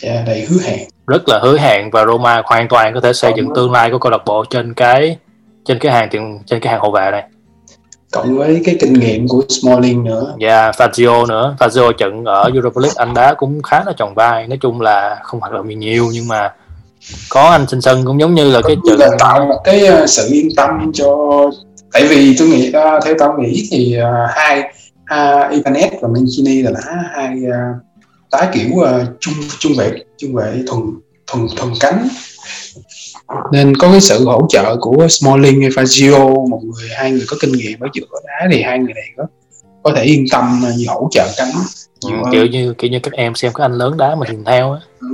Yeah, 0.02 0.26
đầy 0.26 0.44
hứa 0.44 0.58
hẹn. 0.64 0.88
Rất 1.06 1.28
là 1.28 1.38
hứa 1.42 1.58
hẹn 1.58 1.90
và 1.90 2.04
Roma 2.06 2.42
hoàn 2.44 2.68
toàn 2.68 2.94
có 2.94 3.00
thể 3.00 3.12
xây 3.12 3.32
dựng 3.36 3.48
tương 3.54 3.72
lai 3.72 3.90
của 3.90 3.98
câu 3.98 4.12
lạc 4.12 4.24
bộ 4.26 4.44
trên 4.50 4.74
cái 4.74 5.16
trên 5.64 5.78
cái 5.78 5.92
hàng 5.92 6.08
tiền 6.10 6.38
trên 6.46 6.60
cái 6.60 6.72
hàng 6.72 6.80
hậu 6.80 6.90
vệ 6.90 7.10
này. 7.10 7.22
Cộng 8.12 8.38
với 8.38 8.62
cái 8.64 8.76
kinh 8.80 8.92
nghiệm 8.92 9.28
của 9.28 9.42
Smalling 9.48 10.04
nữa. 10.04 10.34
Dạ 10.40 10.62
yeah, 10.62 10.74
Fazio 10.74 11.26
nữa. 11.26 11.56
Fazio 11.58 11.92
trận 11.92 12.24
ở 12.24 12.50
Europa 12.54 12.80
League 12.80 12.94
anh 12.96 13.14
đá 13.14 13.34
cũng 13.34 13.62
khá 13.62 13.82
là 13.86 13.92
tròn 13.96 14.14
vai. 14.14 14.46
Nói 14.46 14.58
chung 14.60 14.80
là 14.80 15.20
không 15.22 15.40
hoạt 15.40 15.52
động 15.52 15.68
nhiều 15.78 16.08
nhưng 16.12 16.28
mà 16.28 16.52
có 17.28 17.42
anh 17.42 17.66
sinh 17.66 17.80
sân 17.80 18.04
cũng 18.04 18.20
giống 18.20 18.34
như 18.34 18.50
là 18.50 18.60
cái 18.66 18.76
trận 18.86 18.98
là 18.98 19.08
tạo 19.18 19.46
một 19.46 19.60
cái 19.64 19.82
uh, 20.02 20.08
sự 20.08 20.28
yên 20.32 20.48
tâm 20.56 20.92
cho 20.94 21.16
tại 21.92 22.06
vì 22.08 22.36
tôi 22.38 22.48
nghĩ 22.48 22.68
uh, 22.68 23.04
theo 23.04 23.14
tao 23.18 23.38
nghĩ 23.38 23.68
thì 23.70 23.96
uh, 23.98 24.30
hai 24.34 24.60
uh, 24.60 25.52
Ibanez 25.52 25.90
và 26.00 26.08
Mancini 26.08 26.62
là 26.62 26.70
hai 27.14 27.36
uh, 27.36 27.82
tái 28.30 28.48
kiểu 28.52 28.68
uh, 28.74 28.86
trung 29.20 29.34
trung 29.58 29.72
vệ 29.78 29.92
trung 30.18 30.34
vệ 30.34 30.52
thuần 30.66 30.82
thuần 31.26 31.46
thuần 31.56 31.72
cánh 31.80 32.08
nên 33.52 33.76
có 33.76 33.90
cái 33.90 34.00
sự 34.00 34.24
hỗ 34.24 34.46
trợ 34.48 34.76
của 34.80 35.08
Smalling 35.08 35.60
hay 35.60 35.70
Fazio 35.70 36.48
một 36.48 36.60
người 36.64 36.88
hai 36.96 37.10
người 37.10 37.24
có 37.28 37.36
kinh 37.40 37.52
nghiệm 37.52 37.80
ở 37.80 37.88
giữa 37.94 38.06
đá 38.26 38.48
thì 38.52 38.62
hai 38.62 38.78
người 38.78 38.94
này 38.94 39.04
có 39.16 39.24
có 39.82 39.92
thể 39.96 40.02
yên 40.02 40.24
tâm 40.30 40.62
như 40.76 40.84
hỗ 40.88 41.08
trợ 41.10 41.26
cánh 41.36 41.52
ừ, 42.04 42.10
kiểu 42.32 42.46
như 42.46 42.74
kiểu 42.78 42.90
như 42.90 42.98
các 43.02 43.12
em 43.12 43.34
xem 43.34 43.52
các 43.54 43.64
anh 43.64 43.72
lớn 43.72 43.96
đá 43.96 44.14
mà 44.14 44.26
nhìn 44.30 44.44
theo 44.44 44.72
á. 44.72 44.80
Ừ. 45.00 45.06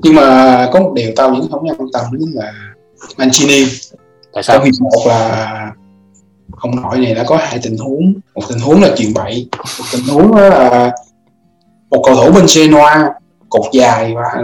nhưng 0.00 0.14
mà 0.14 0.68
có 0.72 0.80
một 0.80 0.92
điều 0.94 1.12
tao 1.16 1.30
vẫn 1.30 1.48
không 1.50 1.64
yên 1.64 1.92
tâm 1.92 2.04
đó 2.12 2.26
là 2.34 2.52
Mancini. 3.18 3.66
Tại 4.32 4.42
sao? 4.42 4.64
Hiệp 4.64 4.74
một 4.80 5.06
là 5.06 5.72
ông 6.56 6.82
nội 6.82 6.98
này 6.98 7.14
đã 7.14 7.24
có 7.24 7.36
hai 7.36 7.58
tình 7.62 7.76
huống. 7.78 8.14
Một 8.34 8.42
tình 8.48 8.58
huống 8.58 8.82
là 8.82 8.90
chuyện 8.96 9.14
bậy 9.14 9.48
một 9.78 9.84
tình 9.92 10.04
huống 10.04 10.34
là 10.34 10.90
một 11.90 12.02
cầu 12.06 12.14
thủ 12.16 12.32
bên 12.32 12.46
Genoa 12.54 13.10
cột 13.52 13.72
dài 13.72 14.14
và 14.14 14.42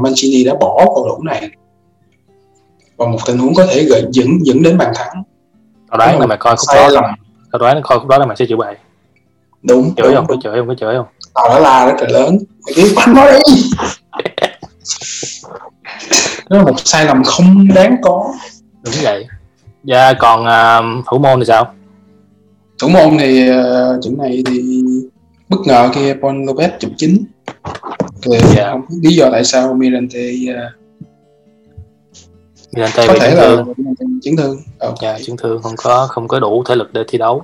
Mancini 0.00 0.44
đã 0.44 0.54
bỏ 0.54 0.84
cầu 0.86 1.08
thủ 1.08 1.22
này. 1.22 1.50
Và 2.96 3.06
một 3.06 3.18
tình 3.26 3.38
huống 3.38 3.54
có 3.54 3.66
thể 3.66 3.84
gợi 3.84 4.04
dẫn 4.10 4.28
dẫn 4.42 4.62
đến 4.62 4.78
bàn 4.78 4.92
thắng. 4.94 5.22
Tao 5.90 5.98
đoán 5.98 6.20
là 6.20 6.26
mày 6.26 6.38
coi 6.38 6.56
khúc 6.56 6.68
đó 6.74 6.88
là 6.88 7.16
tao 7.52 7.58
đoán 7.58 7.80
coi 7.82 7.98
khúc 7.98 8.08
đó 8.08 8.18
là 8.18 8.26
mày 8.26 8.36
sẽ 8.36 8.44
chịu 8.48 8.56
bậy. 8.56 8.74
Đúng 9.62 9.94
chửi 9.96 10.14
không? 10.14 10.26
Có 10.26 10.36
chửi 10.42 10.56
không? 10.56 10.68
Có 10.68 10.74
chửi 10.74 10.94
không? 10.94 11.06
Tao 11.34 11.48
đã 11.48 11.58
la 11.58 11.86
rất 11.86 11.94
là 12.00 12.08
lớn. 12.08 12.38
Mày 12.66 12.72
cứ 12.76 12.92
bắn 12.96 13.14
nó 13.14 13.30
đi. 13.30 13.38
Đó 16.48 16.56
là 16.58 16.62
một 16.62 16.74
sai 16.76 17.04
lầm 17.04 17.24
không 17.24 17.68
đáng 17.74 17.96
có. 18.02 18.32
Đúng 18.84 18.94
vậy. 19.02 19.26
Dạ 19.84 20.12
còn 20.12 20.42
uh, 20.42 21.04
thủ 21.10 21.18
môn 21.18 21.40
thì 21.40 21.44
sao? 21.44 21.72
Thủ 22.82 22.88
môn 22.88 23.18
thì 23.18 23.50
uh, 23.50 23.56
trận 24.02 24.18
này 24.18 24.42
thì 24.46 24.82
bất 25.48 25.58
ngờ 25.64 25.90
khi 25.94 26.12
Paul 26.22 26.36
Lopez 26.36 26.68
chụp 26.78 26.90
chính 26.96 27.24
thì 28.22 28.38
dạ. 28.56 28.70
không 28.70 28.80
biết 28.88 28.96
lý 29.02 29.16
do 29.16 29.28
tại 29.32 29.44
sao 29.44 29.74
Mirante 29.74 30.32
uh, 30.32 30.72
Mirante 32.72 33.06
có 33.06 33.14
thể 33.20 33.34
là 33.34 33.64
chấn 34.22 34.36
thương. 34.36 34.60
Okay. 34.78 34.96
dạ 35.02 35.24
chấn 35.26 35.36
thương 35.36 35.62
không 35.62 35.74
có 35.76 36.06
không 36.06 36.28
có 36.28 36.40
đủ 36.40 36.64
thể 36.66 36.74
lực 36.74 36.92
để 36.92 37.04
thi 37.08 37.18
đấu. 37.18 37.42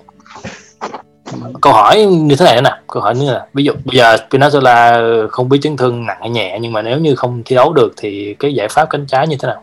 Câu 1.61 1.73
hỏi 1.73 2.05
như 2.05 2.37
thế 2.37 2.45
này 2.45 2.63
nè 2.63 2.71
câu 2.87 3.03
hỏi 3.03 3.15
như 3.17 3.31
là 3.33 3.47
ví 3.55 3.65
dụ 3.65 3.73
bây 3.85 3.97
giờ 3.97 4.17
Spinazzola 4.17 5.29
không 5.29 5.49
biết 5.49 5.59
chấn 5.63 5.77
thương 5.77 6.07
nặng 6.07 6.17
hay 6.21 6.31
nhẹ 6.31 6.59
nhưng 6.61 6.73
mà 6.73 6.83
nếu 6.83 6.99
như 6.99 7.15
không 7.15 7.43
thi 7.45 7.57
đấu 7.57 7.73
được 7.73 7.93
thì 7.97 8.35
cái 8.39 8.55
giải 8.55 8.69
pháp 8.71 8.91
cánh 8.91 9.07
trái 9.07 9.29
như 9.29 9.37
thế 9.41 9.49
nào? 9.49 9.63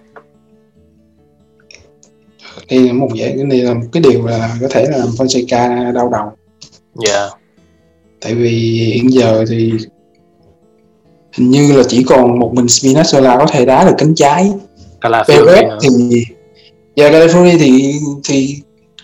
Thì 2.67 2.91
một 2.91 3.10
dạng 3.20 3.36
cái 3.36 3.46
này 3.46 3.58
là 3.58 3.74
một 3.74 3.86
cái 3.91 4.03
điều 4.03 4.27
là 4.27 4.55
có 4.62 4.67
thể 4.72 4.86
là 4.89 4.98
Fonseca 4.98 5.93
đau 5.93 6.10
đầu. 6.10 6.32
Dạ. 6.96 7.20
Yeah. 7.20 7.32
tại 8.22 8.36
vì 8.36 8.50
hiện 8.93 9.12
giờ 9.12 9.46
thì 9.50 9.74
hình 11.34 11.50
như 11.50 11.74
là 11.78 11.84
chỉ 11.88 12.04
còn 12.04 12.40
một 12.40 12.52
mình 12.54 12.66
Spinazzola 12.66 13.40
có 13.40 13.46
thể 13.46 13.66
đá 13.66 13.84
được 13.86 13.96
cánh 13.98 14.16
trái. 14.16 14.52
Perez 15.02 15.78
thì 15.82 16.24
và 16.96 17.10
California 17.10 17.58
thì 17.60 17.94
thì 18.24 18.56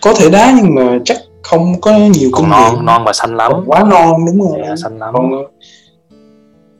có 0.02 0.14
thể 0.14 0.30
đá 0.30 0.54
nhưng 0.56 0.74
mà 0.74 0.98
chắc 1.04 1.16
không 1.42 1.80
có 1.80 1.92
nhiều 1.92 2.30
còn 2.32 2.50
non 2.50 2.74
nghiệm. 2.74 2.86
non 2.86 3.02
và 3.04 3.12
xanh 3.12 3.36
lắm. 3.36 3.52
Còn 3.52 3.64
quá 3.66 3.84
non 3.90 4.26
đúng 4.26 4.48
rồi. 4.48 4.60
Yeah, 4.62 4.78
xanh 4.78 4.98
lắm. 4.98 5.14
Còn 5.14 5.30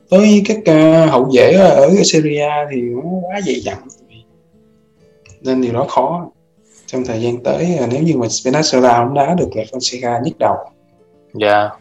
với 0.09 0.43
các 0.45 0.57
uh, 0.57 1.11
hậu 1.11 1.29
vệ 1.33 1.51
ở 1.51 1.89
Syria 2.03 2.49
thì 2.71 2.81
nó 2.81 3.01
quá 3.01 3.41
dày 3.45 3.61
dặn. 3.61 3.77
Nên 5.41 5.61
điều 5.61 5.73
đó 5.73 5.85
khó. 5.89 6.25
Trong 6.85 7.05
thời 7.05 7.21
gian 7.21 7.43
tới 7.43 7.77
à, 7.79 7.87
nếu 7.91 8.01
như 8.01 8.17
mà 8.17 8.27
Spinazzola 8.27 9.05
không 9.05 9.13
đá 9.13 9.35
được 9.35 9.49
là 9.55 9.63
Fonseca 9.71 10.23
nhức 10.23 10.37
đầu. 10.39 10.55
Dạ. 11.33 11.59
Yeah. 11.59 11.71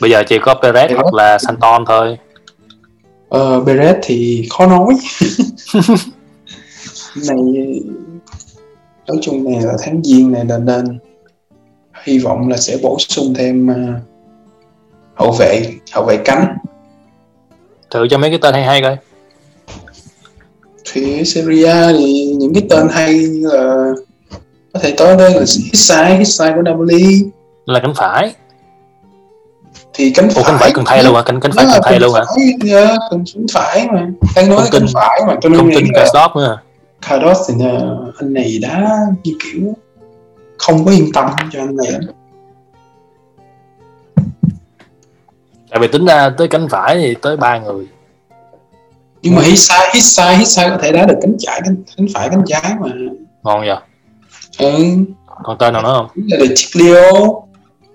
bây 0.00 0.10
giờ 0.10 0.22
chỉ 0.26 0.38
có 0.38 0.54
Perez 0.62 0.94
hoặc 0.94 1.14
là 1.14 1.38
Santon 1.38 1.84
thôi 1.86 2.18
ờ 3.28 3.62
Perez 3.66 3.94
thì 4.02 4.46
khó 4.50 4.66
nói. 4.66 4.94
Này 7.28 7.36
nói 9.06 9.18
chung 9.22 9.44
này 9.44 9.62
là 9.62 9.72
tháng 9.82 10.02
giêng 10.04 10.32
này 10.32 10.44
nên 10.44 10.64
nên 10.64 10.98
hy 12.04 12.18
vọng 12.18 12.48
là 12.48 12.56
sẽ 12.56 12.76
bổ 12.82 12.96
sung 12.98 13.34
thêm 13.34 13.68
uh, 13.70 14.02
hậu 15.14 15.32
vệ 15.32 15.72
hậu 15.92 16.04
vệ 16.04 16.16
cánh. 16.16 16.56
Thử 17.90 18.06
cho 18.10 18.18
mấy 18.18 18.30
cái 18.30 18.38
tên 18.42 18.54
hay 18.54 18.64
hay 18.64 18.82
coi. 18.82 18.96
Thì 20.92 21.24
Serie 21.24 21.92
thì 21.98 22.34
những 22.38 22.54
cái 22.54 22.62
tên 22.70 22.88
hay 22.90 23.14
như 23.14 23.48
là 23.52 23.92
có 24.72 24.80
thể 24.80 24.94
tới 24.96 25.16
đây 25.16 25.30
là 25.30 25.44
Hitsai 25.64 26.18
Hitsai 26.18 26.52
của 26.56 26.62
Napoli 26.62 27.22
là 27.66 27.80
cánh 27.80 27.92
phải 27.96 28.34
thì 29.96 30.10
cánh 30.10 30.30
phải, 30.30 30.44
Ủa, 30.44 30.48
cánh 30.48 30.58
phải 30.58 30.70
cần 30.74 30.84
thay 30.86 31.04
luôn 31.04 31.14
à 31.16 31.22
cánh 31.22 31.40
cánh 31.40 31.52
phải 31.56 31.66
cần 31.72 31.82
thay 31.84 32.00
luôn 32.00 32.14
à 32.14 32.22
yeah, 32.70 32.98
cánh 33.10 33.24
phải 33.52 33.86
mà. 33.92 34.06
Đang 34.36 34.48
nói 34.48 34.68
cánh 34.72 34.86
phải 34.94 35.20
mà 35.26 35.34
cho 35.40 35.48
nên 35.48 35.58
không 35.58 35.70
tin 35.74 35.86
stop 36.06 36.36
nữa 36.36 36.58
Cardos 37.08 37.38
thì 37.48 37.54
anh 38.18 38.32
này 38.32 38.58
đã 38.62 38.98
như 39.24 39.32
kiểu 39.44 39.74
không 40.58 40.84
có 40.84 40.90
yên 40.90 41.12
tâm 41.12 41.30
cho 41.52 41.60
anh 41.60 41.76
này. 41.76 41.92
Tại 45.70 45.80
vì 45.80 45.88
tính 45.88 46.06
ra 46.06 46.30
tới 46.38 46.48
cánh 46.48 46.68
phải 46.68 46.96
thì 46.98 47.14
tới 47.22 47.36
ba 47.36 47.58
người. 47.58 47.86
Nhưng 49.22 49.34
mà 49.34 49.42
hít 49.42 49.58
sai 49.58 49.90
hít 49.94 50.02
sai 50.02 50.36
hít 50.36 50.48
sai 50.48 50.70
có 50.70 50.78
thể 50.82 50.92
đá 50.92 51.06
được 51.06 51.18
cánh 51.22 51.36
trái 51.38 51.60
cánh, 51.64 51.76
cánh 51.96 52.06
phải 52.14 52.28
cánh 52.28 52.42
trái 52.46 52.74
mà. 52.80 52.88
Ngon 53.42 53.60
vậy? 53.60 53.76
Ừ. 54.58 54.84
còn 55.44 55.58
tên 55.58 55.72
nào 55.72 55.82
nữa 55.82 55.94
không? 55.96 56.24
Là 56.28 56.46
De 56.74 57.20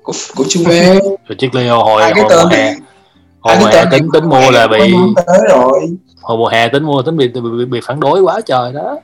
Của 0.03 0.13
của 0.35 0.43
Juve 0.43 0.99
De 1.29 1.35
Chiclio 1.37 1.83
hồi 1.83 2.03
hồi 2.03 2.13
mùa 2.15 2.45
hè. 2.51 2.75
hồi 3.39 3.55
mùa 3.59 3.65
hè 3.65 3.85
tính 3.91 4.07
tính 4.13 4.29
mua 4.29 4.51
là 4.51 4.67
bị 4.67 4.93
tới 5.27 5.39
rồi. 5.49 5.79
Hồi 6.21 6.37
mùa 6.37 6.47
hè 6.47 6.69
tính 6.69 6.83
mua 6.83 7.01
tính 7.01 7.17
bị 7.17 7.27
bị, 7.27 7.41
bị, 7.41 7.65
bị 7.65 7.79
phản 7.83 7.99
đối 7.99 8.21
quá 8.21 8.41
trời 8.45 8.73
đó. 8.73 8.99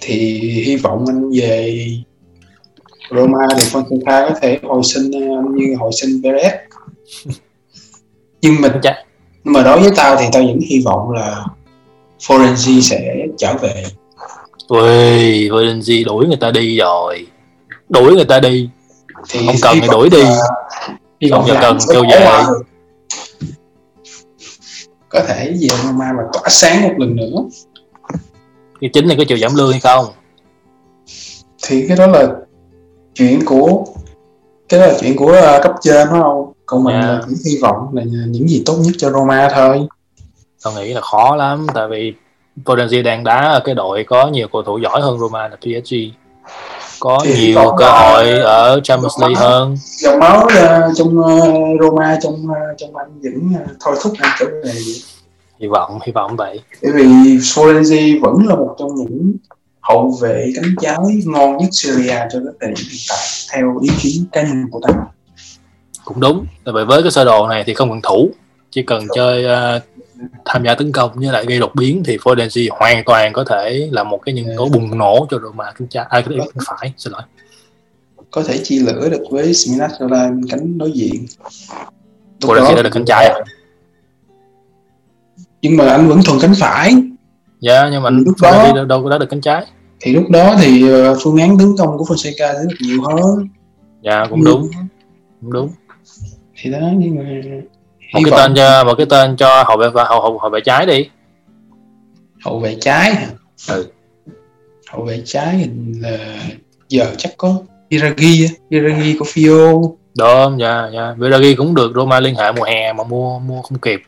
Thì 0.00 0.40
hy 0.66 0.76
vọng 0.76 1.04
anh 1.08 1.30
về 1.30 1.86
Roma 3.10 3.46
thì 3.56 3.62
Fonseca 3.62 4.28
có 4.28 4.34
thể 4.42 4.58
hồi 4.62 4.82
sinh 4.84 5.10
như 5.54 5.76
hồi 5.78 5.90
sinh 6.00 6.10
Perez. 6.10 6.50
Nhưng 8.42 8.60
mình 8.60 8.72
chắc 8.82 8.96
nhưng 9.44 9.52
mà 9.52 9.62
đối 9.62 9.80
với 9.80 9.90
tao 9.96 10.16
thì 10.16 10.24
tao 10.32 10.42
vẫn 10.42 10.58
hy 10.70 10.82
vọng 10.84 11.10
là 11.10 11.44
Florenzi 12.20 12.80
sẽ 12.80 13.26
trở 13.38 13.54
về. 13.56 13.84
Ui, 14.68 15.48
Florenzi 15.48 16.04
đuổi 16.04 16.26
người 16.26 16.36
ta 16.36 16.50
đi 16.50 16.78
rồi. 16.78 17.26
Đuổi 17.88 18.14
người 18.14 18.24
ta 18.24 18.40
đi 18.40 18.68
thì 19.28 19.46
không 19.46 19.56
cần 19.62 19.78
thì 19.82 19.88
đuổi 19.88 20.08
đi. 20.10 20.24
không 21.30 21.46
giờ 21.46 21.56
cần 21.60 21.78
kêu 21.92 22.04
về. 22.10 22.44
có 25.08 25.22
thể 25.28 25.56
về 25.60 25.68
Roma 25.82 26.12
mà 26.12 26.22
tỏa 26.32 26.42
sáng 26.48 26.82
một 26.82 26.94
lần 26.98 27.16
nữa. 27.16 27.44
Cái 28.80 28.90
chính 28.92 29.08
này 29.08 29.16
có 29.16 29.24
chịu 29.28 29.38
giảm 29.38 29.54
lương 29.54 29.70
hay 29.70 29.80
không? 29.80 30.06
Thì 31.62 31.84
cái 31.88 31.96
đó 31.96 32.06
là 32.06 32.28
chuyện 33.14 33.44
của 33.44 33.84
cái 34.68 34.80
đó 34.80 34.86
là 34.86 34.94
chuyện 35.00 35.16
của 35.16 35.54
uh, 35.56 35.62
cấp 35.62 35.72
trên 35.82 36.08
phải 36.10 36.20
không? 36.20 36.52
Còn 36.66 36.84
mình 36.84 36.94
yeah. 36.94 37.04
là 37.04 37.20
chỉ 37.28 37.50
hy 37.50 37.58
vọng 37.62 37.88
là 37.92 38.02
những 38.26 38.48
gì 38.48 38.62
tốt 38.66 38.76
nhất 38.80 38.92
cho 38.98 39.10
Roma 39.10 39.48
thôi. 39.54 39.86
Tôi 40.64 40.74
nghĩ 40.74 40.94
là 40.94 41.00
khó 41.00 41.36
lắm 41.36 41.66
tại 41.74 41.88
vì 41.88 42.14
Florenzi 42.64 43.02
đang 43.02 43.24
đá 43.24 43.40
ở 43.40 43.60
cái 43.64 43.74
đội 43.74 44.04
có 44.04 44.28
nhiều 44.28 44.48
cầu 44.52 44.62
thủ 44.62 44.78
giỏi 44.78 45.00
hơn 45.00 45.18
Roma 45.18 45.48
là 45.48 45.56
PSG 45.56 45.94
có 47.00 47.20
thì 47.24 47.46
nhiều 47.46 47.74
cơ 47.78 47.90
hội 47.90 48.30
ở 48.38 48.80
Champions 48.84 49.20
League 49.20 49.36
hơn. 49.36 49.76
dòng 49.80 50.18
máu 50.18 50.44
uh, 50.44 50.96
trong 50.96 51.18
uh, 51.18 51.80
Roma 51.80 52.18
trong 52.22 52.34
uh, 52.34 52.78
trong 52.78 52.96
anh 52.96 53.20
vẫn 53.22 53.62
uh, 53.62 53.70
thôi 53.80 53.96
thúc 54.02 54.12
anh 54.18 54.36
trở 54.38 54.46
về 54.64 54.72
hy 55.60 55.66
vọng 55.66 55.98
hy 56.06 56.12
vọng 56.12 56.36
vậy. 56.36 56.60
Bởi 56.82 56.92
vì 56.92 57.04
Florenzi 57.36 58.20
vẫn 58.20 58.46
là 58.46 58.54
một 58.54 58.76
trong 58.78 58.94
những 58.94 59.32
hậu 59.80 60.18
vệ 60.20 60.52
cánh 60.54 60.74
trái 60.80 60.96
ngon 61.24 61.56
nhất 61.56 61.68
Syria 61.72 62.18
cho 62.32 62.38
tới 62.44 62.52
thời 62.60 62.68
điểm 62.68 62.86
hiện 62.90 63.00
tại 63.08 63.18
theo 63.52 63.78
ý 63.82 63.90
kiến 64.00 64.24
cá 64.32 64.42
nhân 64.42 64.64
của 64.70 64.80
ta. 64.88 64.94
Cũng 66.04 66.20
đúng. 66.20 66.46
Tại 66.64 66.74
vì 66.76 66.84
với 66.84 67.02
cái 67.02 67.10
sơ 67.10 67.24
đồ 67.24 67.48
này 67.48 67.64
thì 67.66 67.74
không 67.74 67.90
cần 67.90 68.00
thủ. 68.02 68.30
Chỉ 68.70 68.82
cần 68.82 69.06
chơi 69.14 69.44
uh, 69.44 69.82
tham 70.44 70.64
gia 70.64 70.74
tấn 70.74 70.92
công 70.92 71.10
với 71.14 71.32
lại 71.32 71.44
gây 71.48 71.58
đột 71.58 71.74
biến 71.74 72.02
thì 72.04 72.16
Fodensi 72.16 72.68
hoàn 72.70 73.02
toàn 73.06 73.32
có 73.32 73.44
thể 73.44 73.88
là 73.92 74.04
một 74.04 74.20
cái 74.24 74.34
nhân 74.34 74.46
tố 74.56 74.68
bùng 74.68 74.98
nổ 74.98 75.26
cho 75.30 75.38
Roma 75.38 75.72
cánh 75.72 75.88
trái 75.88 76.06
ai 76.10 76.22
cái 76.22 76.38
cánh 76.38 76.64
phải 76.66 76.92
xin 76.96 77.12
lỗi. 77.12 77.22
Có 78.30 78.42
thể 78.42 78.58
chia 78.64 78.78
lửa 78.78 79.08
được 79.08 79.22
với 79.30 79.52
Spinazzola 79.52 80.42
cánh 80.50 80.78
đối 80.78 80.92
diện. 80.92 81.26
Fodensi 82.40 82.76
đã 82.76 82.82
được 82.82 82.90
cánh 82.92 83.04
trái 83.04 83.26
à? 83.26 83.34
Nhưng 85.62 85.76
mà 85.76 85.88
anh 85.88 86.08
vẫn 86.08 86.20
thuần 86.26 86.38
cánh 86.40 86.52
phải. 86.60 86.94
Dạ 87.60 87.88
nhưng 87.92 88.02
mà 88.02 88.10
lúc 88.10 88.34
đó 88.42 88.72
đâu, 88.74 88.84
đâu 88.84 89.02
có 89.02 89.10
đá 89.10 89.18
được 89.18 89.26
cánh 89.30 89.40
trái. 89.40 89.66
Thì 90.00 90.12
lúc 90.12 90.30
đó 90.30 90.56
thì 90.60 90.88
ờ, 90.88 91.16
phương 91.22 91.36
án 91.36 91.58
tấn 91.58 91.76
công 91.78 91.98
của 91.98 92.04
Fonseca 92.04 92.52
sẽ 92.52 92.64
được 92.68 92.76
nhiều 92.80 93.02
hơn. 93.02 93.48
Dạ 94.02 94.26
cũng 94.30 94.44
đúng. 94.44 94.70
cũng 95.40 95.52
đúng. 95.52 95.70
Thì 96.62 96.70
đó 96.70 96.78
nhưng 96.96 97.16
mà 97.16 97.24
một 98.12 98.20
cái 98.24 98.32
tên 98.36 98.54
cho 98.54 98.84
một 98.84 98.94
cái 98.94 99.06
tên 99.10 99.36
cho 99.36 99.64
hậu 99.66 99.76
vệ 99.76 99.88
hậu 99.94 100.20
hậu 100.20 100.38
hậu 100.38 100.50
vệ 100.50 100.60
trái 100.60 100.86
đi. 100.86 101.08
Hậu 102.44 102.58
vệ 102.58 102.76
trái 102.80 103.14
hả? 103.14 103.26
Ừ. 103.68 103.86
hậu 104.90 105.04
vệ 105.04 105.22
trái 105.24 105.68
là 106.00 106.18
giờ 106.88 107.14
chắc 107.18 107.32
có 107.36 107.56
Viragi 107.90 108.46
Viragi 108.70 109.18
của 109.18 109.24
Fio. 109.24 109.92
Đó 110.14 110.52
dạ 110.58 110.88
dạ. 110.94 111.14
Viragi 111.18 111.54
cũng 111.56 111.74
được 111.74 111.92
Roma 111.94 112.20
liên 112.20 112.34
hệ 112.34 112.52
mùa 112.52 112.64
hè 112.64 112.92
mà 112.92 113.04
mua 113.04 113.38
mua 113.38 113.62
không 113.62 113.78
kịp. 113.78 114.00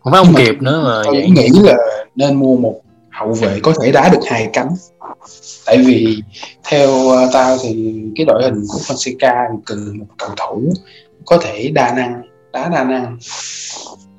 Không 0.00 0.12
phải 0.12 0.24
không 0.24 0.34
kịp 0.34 0.62
nữa 0.62 0.82
mà 0.84 1.02
tôi 1.04 1.14
vậy. 1.14 1.30
nghĩ 1.30 1.48
là 1.62 1.76
nên 2.14 2.36
mua 2.36 2.56
một 2.56 2.80
hậu 3.10 3.32
vệ 3.32 3.60
có 3.62 3.72
thể 3.82 3.92
đá 3.92 4.08
được 4.08 4.20
hai 4.26 4.50
cánh. 4.52 4.68
Tại 5.66 5.78
vì 5.86 6.22
theo 6.64 6.90
uh, 6.90 7.30
tao 7.32 7.56
thì 7.62 7.94
cái 8.16 8.26
đội 8.26 8.42
hình 8.42 8.64
của 8.68 8.78
Fonseca 8.78 9.60
cần 9.66 9.98
một 9.98 10.06
cầu 10.18 10.30
thủ 10.36 10.72
có 11.24 11.38
thể 11.38 11.70
đa 11.74 11.94
năng 11.94 12.22
đá 12.54 12.68
đa 12.68 12.84
năng 12.84 13.18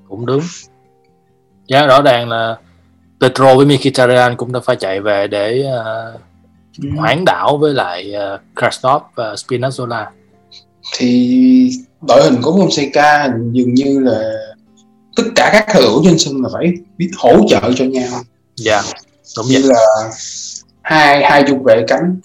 cũng 0.10 0.26
đúng. 0.26 0.42
Giá 1.68 1.86
rõ 1.86 2.02
ràng 2.02 2.30
là 2.30 2.58
Petro 3.22 3.56
với 3.56 3.66
Mkhitaryan 3.66 4.36
cũng 4.36 4.52
đã 4.52 4.60
phải 4.60 4.76
chạy 4.76 5.02
về 5.02 5.28
để 5.28 5.66
uh, 5.80 6.22
ừ. 6.84 6.90
hoán 6.98 7.26
đảo 7.26 7.58
với 7.58 7.74
lại 7.74 8.14
uh, 8.36 8.42
Krasnov 8.56 9.02
và 9.16 9.34
Spinazzola. 9.34 10.06
Thì 10.98 11.72
đội 12.08 12.24
hình 12.24 12.42
của 12.42 12.52
Fonseca 12.52 13.32
dường 13.52 13.74
như 13.74 14.00
là 14.00 14.32
tất 15.16 15.24
cả 15.36 15.50
các 15.54 15.66
cầu 15.74 15.84
thủ 15.84 16.02
trên 16.04 16.20
sân 16.20 16.42
là 16.44 16.50
phải 16.54 16.74
biết 16.98 17.12
hỗ 17.18 17.48
trợ 17.48 17.62
cho 17.76 17.86
nhau. 17.86 18.10
Dạ 18.56 18.74
yeah, 18.74 18.86
đúng 19.38 19.46
như 19.46 19.62
vậy. 19.62 19.74
là 19.74 20.12
hai 20.82 21.24
hai 21.24 21.44
trung 21.48 21.64
vệ 21.64 21.84
cánh 21.88 22.20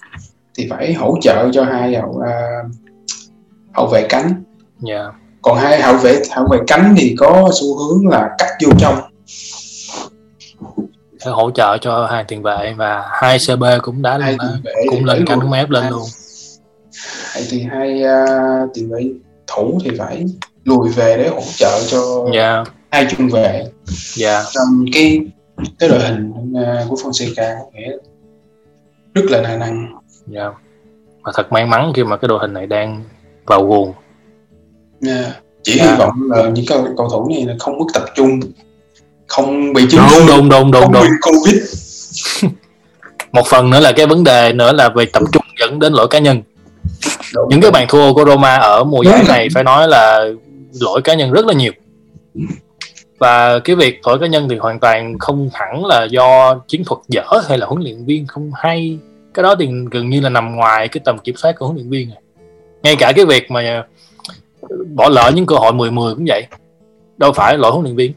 thì 0.57 0.67
phải 0.69 0.93
hỗ 0.93 1.17
trợ 1.21 1.49
cho 1.53 1.63
hai 1.63 1.95
hậu 1.95 2.09
uh, 2.09 2.71
hậu 3.73 3.87
vệ 3.87 4.05
cánh. 4.09 4.43
Dạ. 4.79 4.95
yeah 4.95 5.20
còn 5.41 5.57
hai 5.57 5.81
hậu 5.81 5.97
vệ 5.97 6.21
hậu 6.31 6.47
vệ 6.51 6.57
cánh 6.67 6.95
thì 6.97 7.15
có 7.19 7.49
xu 7.61 7.77
hướng 7.77 8.07
là 8.07 8.29
cắt 8.37 8.47
vô 8.65 8.71
trong 8.79 8.95
hỗ 11.25 11.51
trợ 11.51 11.77
cho 11.81 12.07
hai 12.11 12.23
tiền 12.27 12.41
vệ 12.41 12.73
và 12.77 13.03
hai 13.11 13.37
cb 13.47 13.63
cũng 13.81 14.01
đã 14.01 14.17
lên 14.17 14.37
cũng 14.89 15.05
lên 15.05 15.25
cánh 15.27 15.39
cũng 15.41 15.51
ép 15.51 15.69
lên 15.69 15.89
luôn 15.89 16.03
hay 17.31 17.43
thì 17.49 17.61
hai 17.61 18.03
uh, 18.03 18.69
tiền 18.73 18.89
vệ 18.91 19.09
thủ 19.47 19.79
thì 19.83 19.91
phải 19.97 20.25
lùi 20.63 20.89
về 20.89 21.17
để 21.17 21.27
hỗ 21.27 21.41
trợ 21.55 21.79
cho 21.87 22.27
yeah. 22.33 22.67
hai 22.91 23.07
trung 23.09 23.29
vệ 23.29 23.63
yeah. 24.21 24.45
trong 24.51 24.85
cái 24.93 25.19
cái 25.79 25.89
đội 25.89 25.99
hình 25.99 26.29
uh, 26.31 26.89
của 26.89 26.95
Fonseca 26.95 27.59
có 27.59 27.65
nghĩa 27.73 27.91
rất 29.13 29.25
là 29.29 29.41
đa 29.41 29.57
năng 29.57 29.87
yeah. 30.33 30.53
và 31.23 31.31
thật 31.35 31.51
may 31.51 31.65
mắn 31.65 31.91
khi 31.95 32.03
mà 32.03 32.17
cái 32.17 32.27
đội 32.27 32.39
hình 32.41 32.53
này 32.53 32.67
đang 32.67 33.03
vào 33.45 33.65
guồng 33.65 33.93
yeah. 35.07 35.35
chỉ 35.63 35.79
yeah. 35.79 35.91
hy 35.91 35.97
vọng 35.97 36.13
là 36.29 36.49
những 36.49 36.65
cầu, 36.67 36.87
cầu 36.97 37.09
thủ 37.09 37.29
này 37.29 37.45
là 37.45 37.55
không 37.59 37.77
mất 37.77 37.85
tập 37.93 38.05
trung 38.15 38.39
không 39.27 39.73
bị 39.73 39.85
chứng 39.89 40.01
đúng 40.11 40.27
đúng 40.27 40.49
đúng 40.49 40.71
đúng 40.71 40.91
đúng. 40.91 41.03
Covid. 41.21 41.63
Một 43.31 43.47
phần 43.47 43.69
nữa 43.69 43.79
là 43.79 43.91
cái 43.91 44.05
vấn 44.05 44.23
đề 44.23 44.53
nữa 44.53 44.71
là 44.71 44.89
về 44.89 45.05
tập 45.05 45.23
trung 45.31 45.43
dẫn 45.59 45.79
đến 45.79 45.93
lỗi 45.93 46.07
cá 46.07 46.19
nhân. 46.19 46.41
Đúng. 47.33 47.49
những 47.49 47.61
cái 47.61 47.71
bàn 47.71 47.85
thua 47.89 48.13
của 48.13 48.25
Roma 48.25 48.55
ở 48.55 48.83
mùa 48.83 49.03
giải 49.03 49.23
này 49.27 49.47
phải 49.53 49.63
nói 49.63 49.87
là 49.87 50.25
lỗi 50.81 51.01
cá 51.01 51.13
nhân 51.13 51.31
rất 51.31 51.45
là 51.45 51.53
nhiều. 51.53 51.71
Và 53.19 53.59
cái 53.59 53.75
việc 53.75 54.07
lỗi 54.07 54.19
cá 54.19 54.27
nhân 54.27 54.49
thì 54.49 54.57
hoàn 54.57 54.79
toàn 54.79 55.19
không 55.19 55.49
hẳn 55.53 55.85
là 55.85 56.03
do 56.03 56.55
chiến 56.67 56.83
thuật 56.85 57.01
dở 57.07 57.23
hay 57.47 57.57
là 57.57 57.65
huấn 57.65 57.83
luyện 57.83 58.05
viên 58.05 58.27
không 58.27 58.51
hay. 58.55 58.97
Cái 59.33 59.43
đó 59.43 59.55
thì 59.59 59.69
gần 59.91 60.09
như 60.09 60.21
là 60.21 60.29
nằm 60.29 60.55
ngoài 60.55 60.87
cái 60.87 61.01
tầm 61.05 61.17
kiểm 61.17 61.35
soát 61.35 61.55
của 61.59 61.65
huấn 61.65 61.77
luyện 61.77 61.89
viên. 61.89 62.09
Này 62.09 62.21
ngay 62.83 62.95
cả 62.95 63.11
cái 63.15 63.25
việc 63.25 63.51
mà 63.51 63.83
bỏ 64.95 65.09
lỡ 65.09 65.31
những 65.35 65.45
cơ 65.45 65.55
hội 65.55 65.71
10-10 65.71 66.15
cũng 66.15 66.25
vậy. 66.27 66.47
Đâu 67.17 67.31
phải 67.31 67.57
lỗi 67.57 67.71
huấn 67.71 67.83
luyện 67.83 67.95
viên. 67.95 68.13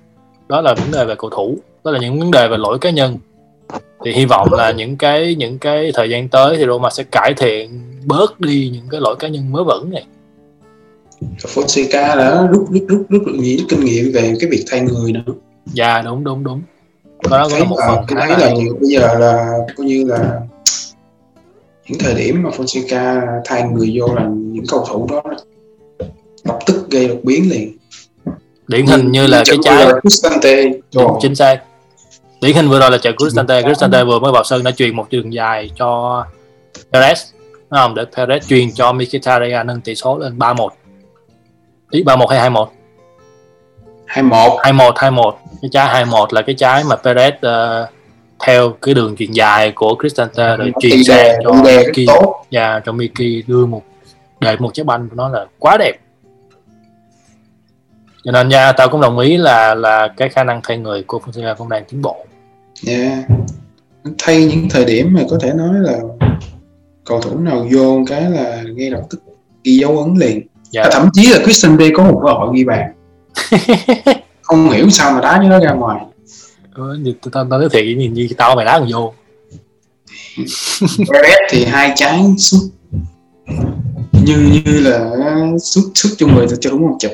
Đó 0.49 0.61
là 0.61 0.75
vấn 0.75 0.91
đề 0.93 1.05
về 1.05 1.15
cầu 1.19 1.31
thủ. 1.31 1.59
Đó 1.85 1.91
là 1.91 1.99
những 1.99 2.19
vấn 2.19 2.31
đề 2.31 2.49
về 2.49 2.57
lỗi 2.57 2.79
cá 2.79 2.91
nhân. 2.91 3.19
Thì 4.05 4.13
hy 4.13 4.25
vọng 4.25 4.49
là 4.53 4.73
những 4.73 4.97
cái 4.97 5.35
những 5.35 5.59
cái 5.59 5.91
thời 5.95 6.11
gian 6.11 6.29
tới 6.29 6.57
thì 6.57 6.65
Roma 6.67 6.91
sẽ 6.91 7.05
cải 7.05 7.35
thiện 7.37 7.81
bớt 8.05 8.41
đi 8.41 8.71
những 8.73 8.85
cái 8.91 9.01
lỗi 9.01 9.17
cá 9.19 9.29
nhân 9.29 9.53
mới 9.53 9.65
vẩn 9.65 9.91
này. 9.91 10.05
Fonseca 11.39 12.17
đã 12.17 12.47
rút 12.47 12.67
rút 12.71 12.83
rút 12.89 13.07
rút 13.09 13.23
nhiều 13.27 13.59
kinh 13.69 13.81
nghiệm 13.81 14.13
về 14.15 14.35
cái 14.41 14.51
việc 14.51 14.65
thay 14.71 14.81
người 14.81 15.13
nữa. 15.13 15.35
Dạ 15.67 16.03
đúng 16.03 16.25
đúng 16.25 16.45
đúng. 16.45 16.63
Đó 17.31 17.49
có 17.59 17.65
một 17.65 17.77
phần 17.89 18.05
cái 18.09 18.27
thấy 18.29 18.39
là 18.39 18.55
nhiều 18.55 18.75
bây 18.81 18.89
giờ 18.89 19.19
là 19.19 19.59
coi 19.77 19.87
như 19.87 20.05
là 20.07 20.41
những 21.89 21.99
thời 21.99 22.15
điểm 22.15 22.43
mà 22.43 22.51
Fonseca 22.51 23.27
thay 23.45 23.63
người 23.63 23.93
vô 23.99 24.15
là 24.15 24.29
những 24.29 24.65
cầu 24.69 24.85
thủ 24.89 25.09
đó 25.11 25.23
lập 26.45 26.59
tức 26.67 26.91
gây 26.91 27.09
đột 27.09 27.21
biến 27.23 27.51
liền. 27.51 27.77
Điển 28.69 28.87
hình 28.87 29.13
như 29.13 29.27
là 29.27 29.43
cái 29.47 29.59
trái 29.63 29.87
Cristante 30.03 30.65
chính 31.21 31.35
xác. 31.35 31.63
Điển 32.41 32.57
hình 32.57 32.69
vừa 32.69 32.81
rồi 32.81 32.91
là 32.91 32.99
trận 32.99 33.17
Cristante 33.17 33.63
Cristante 33.63 34.05
vừa 34.05 34.19
mới 34.19 34.33
vào 34.33 34.45
sân 34.45 34.65
đã 34.65 34.71
truyền 34.71 34.97
một 34.97 35.07
đường 35.11 35.33
dài 35.33 35.71
cho 35.77 36.23
Perez. 36.93 37.15
Đúng 37.53 37.79
không? 37.79 37.95
Để 37.95 38.05
Perez 38.15 38.39
truyền 38.39 38.73
cho 38.73 38.93
Mkhitaryan 38.93 39.67
nâng 39.67 39.81
tỷ 39.81 39.95
số 39.95 40.19
lên 40.19 40.39
3-1 40.39 40.69
ý 41.91 42.03
3-1 42.03 42.27
hay 42.27 42.51
2-1 42.51 42.67
2-1 44.09 44.57
2-1 44.57 44.93
2-1 44.93 45.33
cái 45.63 45.69
trái 45.73 46.05
2-1 46.05 46.27
là 46.31 46.43
cái 46.43 46.55
trái 46.55 46.85
mà 46.85 46.97
Perez 47.03 47.33
uh, 47.33 47.89
theo 48.39 48.71
cái 48.83 48.95
đường 48.95 49.17
truyền 49.17 49.33
dài 49.33 49.73
của 49.75 49.97
Cristante 50.01 50.57
rồi 50.57 50.73
truyền 50.81 51.05
sang 51.05 51.37
cho 51.45 51.53
Miki 51.53 52.07
và 52.07 52.21
yeah, 52.51 52.83
cho 52.87 52.93
Miki 52.93 53.47
đưa 53.47 53.67
một 53.67 53.83
để 54.41 54.57
một 54.59 54.75
trái 54.75 54.85
banh 54.85 55.09
của 55.09 55.17
nó 55.17 55.29
là 55.29 55.47
quá 55.59 55.77
đẹp 55.79 55.93
cho 58.25 58.33
nên 58.33 58.49
nha 58.49 58.73
tao 58.73 58.89
cũng 58.89 59.01
đồng 59.01 59.19
ý 59.19 59.37
là 59.37 59.75
là 59.75 60.09
cái 60.17 60.29
khả 60.29 60.45
năng 60.45 60.61
thay 60.65 60.79
người 60.79 61.03
của 61.03 61.21
Fonseca 61.27 61.55
cũng 61.55 61.69
đang 61.69 61.85
tiến 61.91 62.03
bộ. 62.03 62.27
Yeah. 62.87 63.19
thay 64.19 64.45
những 64.45 64.69
thời 64.71 64.85
điểm 64.85 65.15
mà 65.15 65.21
có 65.31 65.39
thể 65.43 65.53
nói 65.55 65.75
là 65.75 65.99
cầu 67.05 67.21
thủ 67.21 67.39
nào 67.39 67.67
vô 67.73 68.05
cái 68.07 68.31
là 68.31 68.63
ngay 68.63 68.91
lập 68.91 69.03
tức 69.11 69.21
ghi 69.65 69.77
dấu 69.77 69.99
ấn 69.99 70.15
liền. 70.15 70.47
Yeah. 70.73 70.89
thậm 70.93 71.09
chí 71.13 71.27
là 71.33 71.39
Christian 71.45 71.77
Bale 71.77 71.91
có 71.97 72.05
một 72.05 72.21
cơ 72.25 72.33
hội 72.33 72.49
ghi 72.55 72.65
bàn. 72.65 72.93
Không 74.43 74.71
hiểu 74.71 74.91
sao 74.91 75.13
mà 75.13 75.21
đá 75.21 75.43
như 75.43 75.49
nó 75.49 75.59
ra 75.61 75.73
ngoài. 75.73 76.01
Ừ, 76.75 76.99
tao 77.23 77.31
tao 77.33 77.45
nói 77.45 77.69
thiệt 77.73 77.85
nhìn 77.97 78.15
như 78.15 78.29
tao 78.37 78.57
mày 78.57 78.65
đá 78.65 78.79
còn 78.79 78.89
vô. 78.93 79.15
Perez 80.99 81.39
thì 81.51 81.65
hai 81.65 81.93
trái 81.97 82.25
sút. 82.39 82.61
Như 84.13 84.61
như 84.65 84.81
là 84.81 85.11
sút 85.59 85.85
sút 85.95 86.13
cho 86.19 86.27
người 86.27 86.47
cho 86.61 86.71
đúng 86.71 86.83
một 86.83 86.97
chụp 87.01 87.13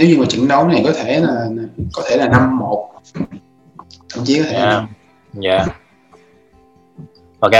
nếu 0.00 0.08
như 0.08 0.18
mà 0.18 0.26
trận 0.28 0.48
đấu 0.48 0.68
này 0.68 0.82
có 0.84 0.92
thể 0.92 1.20
là 1.20 1.48
có 1.92 2.02
thể 2.08 2.16
là 2.16 2.28
năm 2.28 2.58
một 2.58 2.88
thậm 4.14 4.24
chí 4.24 4.38
có 4.38 4.44
thể 4.44 4.56
yeah. 4.56 4.84
dạ. 5.32 5.50
Yeah. 5.50 5.68
ok. 7.40 7.52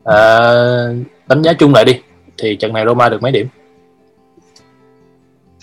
Uh, 0.00 1.06
đánh 1.28 1.42
giá 1.42 1.52
chung 1.58 1.74
lại 1.74 1.84
đi. 1.84 2.00
Thì 2.38 2.56
trận 2.56 2.72
này 2.72 2.84
Roma 2.86 3.08
được 3.08 3.22
mấy 3.22 3.32
điểm? 3.32 3.48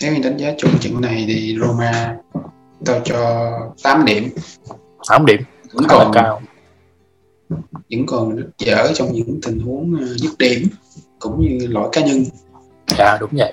Nếu 0.00 0.14
như 0.14 0.20
đánh 0.22 0.36
giá 0.36 0.52
chung 0.58 0.78
trận 0.80 1.00
này 1.00 1.24
thì 1.28 1.56
Roma 1.60 2.16
tôi 2.84 3.00
cho 3.04 3.50
8 3.82 4.04
điểm. 4.04 4.28
8 5.08 5.26
điểm. 5.26 5.40
Vẫn 5.72 5.84
còn 5.88 6.10
cao. 6.14 6.42
Vẫn 7.90 8.06
còn 8.06 8.36
rất 8.36 8.46
dở 8.58 8.92
trong 8.94 9.12
những 9.12 9.40
tình 9.42 9.60
huống 9.60 9.96
ờ, 10.00 10.06
dứt 10.06 10.38
điểm 10.38 10.68
cũng 11.18 11.40
như 11.40 11.66
lỗi 11.66 11.88
cá 11.92 12.00
nhân. 12.00 12.24
Dạ 12.98 13.18
đúng 13.20 13.30
vậy 13.32 13.52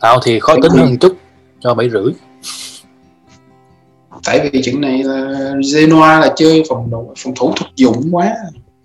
tao 0.00 0.20
thì 0.24 0.40
khó 0.40 0.54
tính 0.62 0.72
hơn 0.72 0.98
chút 0.98 1.16
cho 1.60 1.74
bảy 1.74 1.90
rưỡi. 1.90 2.12
Tại 4.24 4.50
vì 4.52 4.62
chuyện 4.64 4.80
này 4.80 5.02
là 5.02 5.52
Genoa 5.74 6.20
là 6.20 6.32
chơi 6.36 6.62
phòng 6.68 6.88
thủ, 6.90 7.12
phòng 7.18 7.34
thủ 7.36 7.52
thực 7.56 7.66
dụng 7.76 8.08
quá. 8.12 8.34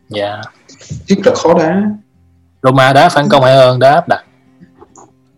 Dạ. 0.09 0.41
Rất 1.07 1.15
là 1.25 1.35
khó 1.35 1.53
đá. 1.53 1.83
Roma 2.63 2.93
đá 2.93 3.09
phản 3.09 3.29
công 3.29 3.43
hay 3.43 3.55
hơn 3.55 3.79
đá 3.79 3.93
áp 3.93 4.07
đặt. 4.07 4.23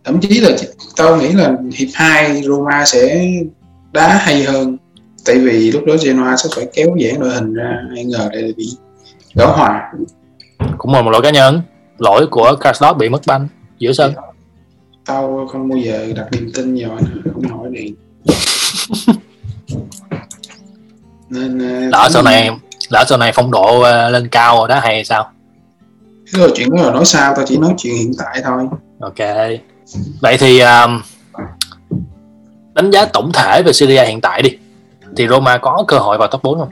Thậm 0.04 0.20
chí 0.20 0.40
là 0.40 0.50
tao 0.96 1.18
nghĩ 1.18 1.32
là 1.32 1.52
hiệp 1.78 1.90
2 1.94 2.42
Roma 2.44 2.86
sẽ 2.86 3.32
đá 3.92 4.18
hay 4.18 4.44
hơn. 4.44 4.78
Tại 5.26 5.40
vì 5.40 5.72
lúc 5.72 5.84
đó 5.86 5.94
Genoa 6.04 6.38
sẽ 6.38 6.50
phải 6.56 6.68
kéo 6.74 6.96
giãn 7.00 7.20
đội 7.20 7.30
hình 7.30 7.54
ra 7.54 7.80
ai 7.96 8.06
ngờ 8.06 8.30
đây 8.32 8.42
là 8.42 8.52
bị 8.58 8.70
gỡ 9.34 9.46
hòa. 9.46 9.92
Cũng 10.78 10.94
là 10.94 11.02
một 11.02 11.12
lỗi 11.12 11.22
cá 11.22 11.30
nhân. 11.30 11.62
Lỗi 11.98 12.28
của 12.32 12.56
Carlos 12.60 12.98
bị 12.98 13.10
mất 13.10 13.22
banh 13.28 13.48
giữa 13.80 13.94
sân 13.94 14.14
tao 15.06 15.48
không 15.52 15.70
bao 15.70 15.78
giờ 15.78 16.14
đặt 16.16 16.28
niềm 16.32 16.52
tin 16.54 16.78
vào 16.82 16.92
anh 16.96 17.22
không 17.34 17.44
hỏi 17.44 17.70
này 17.70 17.94
nên 21.30 21.60
ờ, 21.60 21.90
lỡ 21.90 22.10
sau 22.12 22.24
này 22.24 22.50
lỡ 22.90 23.06
sau 23.10 23.18
này 23.18 23.32
phong 23.36 23.52
độ 23.52 23.82
ờ, 23.82 24.10
lên 24.10 24.28
cao 24.28 24.58
rồi 24.58 24.68
đó 24.68 24.80
hay 24.80 25.06
sao? 25.06 25.32
Cái 26.34 26.48
chuyện 26.56 26.76
đó 26.76 26.84
là 26.84 26.92
nói 26.92 27.06
sao 27.06 27.34
tao 27.36 27.46
chỉ 27.48 27.58
nói 27.58 27.74
chuyện 27.78 27.96
hiện 27.96 28.12
tại 28.18 28.42
thôi. 28.44 28.64
Ok. 29.00 29.18
Vậy 30.22 30.38
thì 30.38 30.60
um, 30.60 31.02
đánh 32.74 32.92
giá 32.92 33.06
tổng 33.06 33.32
thể 33.34 33.64
về 33.66 33.74
Syria 33.74 34.06
hiện 34.06 34.22
tại 34.22 34.42
đi. 34.42 34.58
Thì 35.18 35.28
Roma 35.28 35.58
có 35.58 35.84
cơ 35.88 35.98
hội 35.98 36.18
vào 36.18 36.28
top 36.28 36.44
4 36.44 36.60
không? 36.60 36.70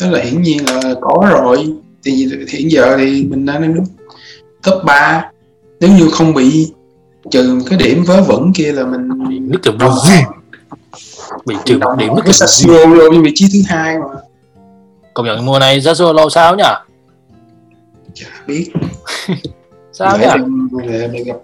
Đó 0.00 0.06
là 0.10 0.22
hiển 0.22 0.42
nhiên 0.42 0.64
là 0.66 0.94
có 1.00 1.26
rồi. 1.30 1.74
Thì 2.04 2.28
hiện 2.48 2.70
giờ 2.70 2.96
thì 2.98 3.24
mình 3.24 3.46
đang 3.46 3.74
đứng 3.74 3.84
top 4.62 4.84
3 4.84 5.30
nếu 5.80 5.90
như 5.90 6.08
không 6.12 6.34
bị 6.34 6.72
trừ 7.30 7.60
cái 7.70 7.78
điểm 7.78 8.04
vớ 8.04 8.22
vẩn 8.22 8.52
kia 8.54 8.72
là 8.72 8.84
mình 8.84 9.08
nước 9.50 9.58
trừ 9.62 9.72
đồng 9.78 9.94
bị 11.46 11.56
trừ 11.64 11.78
một 11.78 11.94
điểm 11.98 12.14
nước 12.14 12.22
trừ 12.26 12.32
Sassuolo 12.32 12.96
rồi 12.96 13.22
vị 13.22 13.32
trí 13.34 13.46
thứ 13.52 13.58
hai 13.66 13.98
mà. 13.98 14.20
Công 15.14 15.26
nhận 15.26 15.46
mùa 15.46 15.58
này 15.58 15.80
Sassuolo 15.80 16.28
sao 16.28 16.56
nhỉ? 16.56 16.64
Chả 18.14 18.26
biết. 18.46 18.72
Sao 19.92 20.18
nhỉ? 20.18 20.26
để 21.12 21.24
gặp 21.26 21.36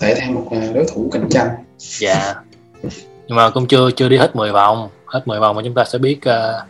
thêm 0.00 0.34
một 0.34 0.48
à, 0.50 0.70
đối 0.74 0.86
thủ 0.94 1.10
cạnh 1.12 1.28
tranh. 1.30 1.48
Dạ. 1.78 2.34
Nhưng 3.26 3.36
mà 3.36 3.50
cũng 3.50 3.66
chưa 3.66 3.90
chưa 3.96 4.08
đi 4.08 4.16
hết 4.16 4.36
10 4.36 4.52
vòng. 4.52 4.88
Hết 5.06 5.20
10 5.26 5.40
vòng 5.40 5.56
mà 5.56 5.62
chúng 5.64 5.74
ta 5.74 5.84
sẽ 5.84 5.98
biết 5.98 6.18
uh, 6.18 6.68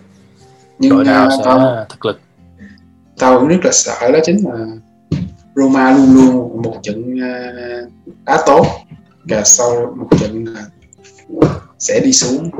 nhưng 0.79 0.90
đội 0.90 1.05
nào 1.05 1.31
sẽ 1.31 1.37
tao, 1.44 1.87
thực 1.88 2.07
lực. 2.07 2.20
tao 3.18 3.38
cũng 3.38 3.48
rất 3.48 3.57
là 3.64 3.72
sợ 3.72 4.11
đó 4.12 4.18
chính 4.24 4.44
là 4.44 4.66
Roma 5.54 5.90
luôn 5.90 6.14
luôn 6.14 6.62
một 6.62 6.76
trận 6.82 7.20
à, 7.22 7.52
đá 8.24 8.38
tốt. 8.46 8.66
Và 9.24 9.42
sau 9.44 9.94
một 9.96 10.06
trận 10.20 10.44
là 10.44 10.60
sẽ 11.78 12.00
đi 12.00 12.12
xuống. 12.12 12.50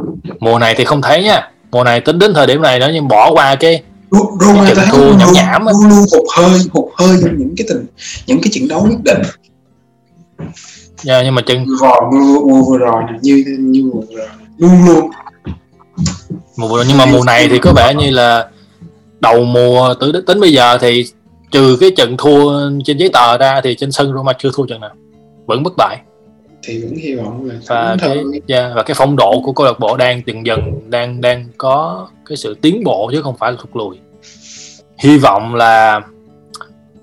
Mùa 0.41 0.59
này 0.59 0.75
thì 0.79 0.85
không 0.85 1.03
thấy 1.03 1.23
nha. 1.23 1.51
Mùa 1.71 1.85
này 1.85 2.01
tính 2.01 2.19
đến 2.19 2.35
thời 2.35 2.47
điểm 2.47 2.63
này 2.63 2.79
nữa 2.79 2.91
nhưng 2.93 3.09
bỏ 3.09 3.31
qua 3.33 3.55
cái 3.55 3.83
Roma 4.41 4.73
Cái 4.77 4.87
thua 4.91 4.99
luôn 4.99 5.19
nhảm 5.19 5.29
nhảm 5.35 5.67
luôn 5.67 5.89
luôn 5.89 5.99
hụt 6.13 6.27
hơi 6.37 6.61
hụt 6.73 6.85
hơi 6.97 7.17
trong 7.23 7.39
những 7.39 7.55
cái 7.57 7.67
tình 7.69 7.87
những 8.27 8.41
cái 8.43 8.51
trận 8.53 8.69
đấu 8.69 8.87
quyết 8.89 9.05
định. 9.05 9.23
Yeah, 11.07 11.25
nhưng 11.25 11.35
mà 11.35 11.43
chừng 11.43 11.67
vừa 11.67 11.77
rồi 11.81 12.01
mùa, 12.13 12.63
vừa 12.63 12.79
rồi 12.79 13.03
nè 13.07 13.19
như 13.23 13.45
như 13.59 13.91
mùa 13.93 14.01
vừa 14.01 14.17
rồi. 14.17 14.27
Luôn 14.59 14.87
luôn. 14.87 15.11
Mùa 16.57 16.85
nhưng 16.89 16.99
mà 16.99 17.07
mùa 17.07 17.25
này 17.25 17.49
thì 17.49 17.59
có 17.59 17.73
vẻ 17.77 17.95
như 17.95 18.11
là 18.11 18.49
đầu 19.21 19.45
mùa 19.45 19.95
từ 20.01 20.13
tính 20.27 20.41
bây 20.41 20.53
giờ 20.53 20.79
thì 20.79 21.05
trừ 21.51 21.77
cái 21.81 21.91
trận 21.97 22.17
thua 22.17 22.71
trên 22.85 22.99
giấy 22.99 23.11
tờ 23.13 23.39
ra 23.39 23.61
thì 23.61 23.75
trên 23.75 23.93
sân 23.93 24.13
Roma 24.13 24.33
chưa 24.39 24.51
thua 24.55 24.67
trận 24.67 24.81
nào. 24.81 24.95
Vẫn 25.47 25.63
bất 25.63 25.73
bại. 25.77 25.97
Thì 26.63 26.83
vẫn 26.83 26.95
hy 26.95 27.15
vọng 27.15 27.45
là 27.45 27.55
và 27.67 27.97
cái 28.01 28.17
thôi. 28.17 28.41
yeah, 28.49 28.73
và 28.75 28.83
cái 28.83 28.95
phong 28.99 29.17
độ 29.17 29.41
của 29.45 29.53
câu 29.53 29.67
lạc 29.67 29.79
bộ 29.79 29.97
đang 29.97 30.23
dần 30.27 30.47
dần 30.47 30.91
đang 30.91 31.21
đang 31.21 31.47
có 31.59 32.09
cái 32.27 32.37
sự 32.37 32.57
tiến 32.63 32.85
bộ 32.85 33.11
chứ 33.13 33.23
không 33.23 33.37
phải 33.37 33.53
là 33.53 33.59
thụt 33.61 33.77
lùi. 33.77 33.99
Hy 34.99 35.19
vọng 35.19 35.55
là 35.55 36.01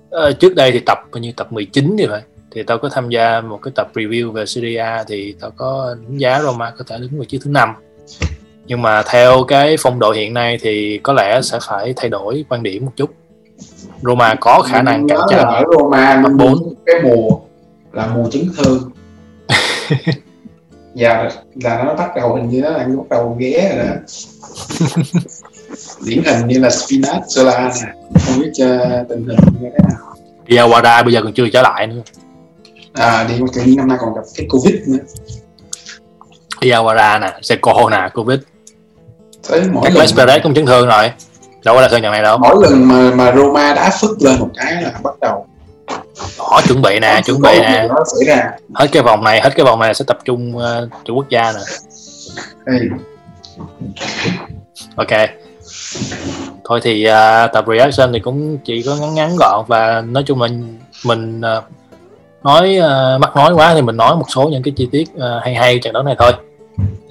ờ, 0.09 0.31
trước 0.31 0.55
đây 0.55 0.71
thì 0.71 0.79
tập 0.79 0.97
nhiêu 1.13 1.31
tập 1.37 1.53
19 1.53 1.95
thì 1.99 2.05
phải. 2.09 2.21
Thì 2.51 2.63
tao 2.63 2.77
có 2.77 2.89
tham 2.89 3.09
gia 3.09 3.41
một 3.41 3.59
cái 3.63 3.71
tập 3.75 3.87
review 3.93 4.31
về 4.31 4.45
Serie 4.45 4.77
A 4.77 5.03
thì 5.07 5.35
tao 5.39 5.51
có 5.51 5.95
đánh 6.01 6.17
giá 6.17 6.41
Roma 6.41 6.71
có 6.77 6.85
thể 6.87 6.97
đứng 6.97 7.19
vị 7.19 7.25
trí 7.25 7.39
thứ 7.43 7.49
năm. 7.49 7.73
Nhưng 8.65 8.81
mà 8.81 9.03
theo 9.03 9.43
cái 9.43 9.75
phong 9.79 9.99
độ 9.99 10.11
hiện 10.11 10.33
nay 10.33 10.57
thì 10.61 10.99
có 11.03 11.13
lẽ 11.13 11.41
sẽ 11.41 11.59
phải 11.61 11.93
thay 11.95 12.09
đổi 12.09 12.45
quan 12.49 12.63
điểm 12.63 12.85
một 12.85 12.91
chút 12.95 13.09
Roma 14.01 14.35
có 14.35 14.61
khả 14.61 14.81
năng 14.81 15.07
cạnh 15.07 15.19
tranh 15.29 15.47
ở 15.47 15.63
Roma 15.77 16.23
Top 16.23 16.33
bốn. 16.37 16.73
cái 16.85 16.95
mùa 17.03 17.29
là 17.91 18.07
mùa 18.07 18.29
chấn 18.29 18.49
thương. 18.57 18.91
Và 20.95 21.29
là 21.63 21.83
nó 21.83 21.93
bắt 21.93 22.15
đầu 22.15 22.35
hình 22.35 22.49
như 22.49 22.61
nó 22.61 22.69
đang 22.69 22.97
bắt 22.97 23.09
đầu 23.09 23.35
ghé 23.39 23.75
rồi 23.77 23.85
đó. 23.87 23.93
Điển 26.05 26.23
hình 26.23 26.47
như 26.47 26.59
là 26.59 26.69
Spinazzola 26.69 27.71
nè. 27.85 27.93
Không 28.25 28.39
biết 28.39 28.49
uh, 28.49 29.09
tình 29.09 29.25
hình 29.27 29.37
như 29.61 29.69
thế 29.73 29.85
nào. 29.89 30.15
Diawara 30.47 31.03
bây 31.03 31.13
giờ 31.13 31.21
còn 31.23 31.33
chưa 31.33 31.49
trở 31.53 31.61
lại 31.61 31.87
nữa. 31.87 32.01
À 32.93 33.23
đi 33.29 33.35
tự 33.53 33.61
nhiên 33.61 33.77
năm 33.77 33.87
nay 33.87 33.97
còn 34.01 34.15
gặp 34.15 34.21
cái 34.35 34.47
covid 34.49 34.75
nữa. 34.87 35.03
Diawara 36.61 37.19
nè 37.19 37.33
Seco 37.41 37.89
nè 37.89 38.09
Covid. 38.13 38.39
Tới 39.49 39.61
mỗi 39.71 39.89
các 40.15 40.25
lần 40.27 40.41
cũng 40.43 40.53
chấn 40.53 40.65
thương 40.65 40.87
rồi 40.87 41.11
đâu 41.65 41.75
có 41.75 41.81
là 41.81 41.87
thương 41.87 42.01
trận 42.01 42.11
này 42.11 42.21
đâu. 42.21 42.37
Mỗi 42.37 42.55
lần 42.61 42.87
mà 42.87 43.11
mà 43.15 43.31
Roma 43.35 43.73
đá 43.73 43.89
phức 44.01 44.21
lên 44.21 44.39
một 44.39 44.49
cái 44.55 44.81
là 44.81 44.91
bắt 45.03 45.13
đầu 45.21 45.45
họ 46.37 46.61
chuẩn 46.67 46.81
bị 46.81 46.99
nè 46.99 47.21
chuẩn 47.25 47.41
bị 47.41 47.59
nè. 47.61 47.87
hết 48.73 48.87
cái 48.91 49.03
vòng 49.03 49.23
này 49.23 49.41
hết 49.41 49.55
cái 49.55 49.65
vòng 49.65 49.79
này 49.79 49.93
sẽ 49.93 50.05
tập 50.07 50.17
trung 50.25 50.57
uh, 50.57 50.63
cho 51.05 51.13
quốc 51.13 51.29
gia 51.29 51.51
nè. 51.51 51.59
Ok. 54.95 55.29
Thôi 56.63 56.79
thì 56.83 57.07
uh, 57.07 57.53
tập 57.53 57.65
reaction 57.67 58.13
thì 58.13 58.19
cũng 58.19 58.57
chỉ 58.57 58.83
có 58.83 58.95
ngắn 58.95 59.15
ngắn 59.15 59.35
gọn 59.39 59.65
và 59.67 60.01
nói 60.01 60.23
chung 60.23 60.41
là 60.41 60.47
mình 61.05 61.41
uh, 61.57 61.63
nói 62.43 62.79
uh, 62.79 63.21
mắc 63.21 63.35
nói 63.35 63.53
quá 63.53 63.73
thì 63.75 63.81
mình 63.81 63.97
nói 63.97 64.15
một 64.15 64.25
số 64.35 64.49
những 64.51 64.63
cái 64.63 64.73
chi 64.77 64.89
tiết 64.91 65.09
uh, 65.15 65.43
hay 65.43 65.55
hay 65.55 65.79
trận 65.79 65.93
đấu 65.93 66.03
này 66.03 66.15
thôi. 66.19 66.31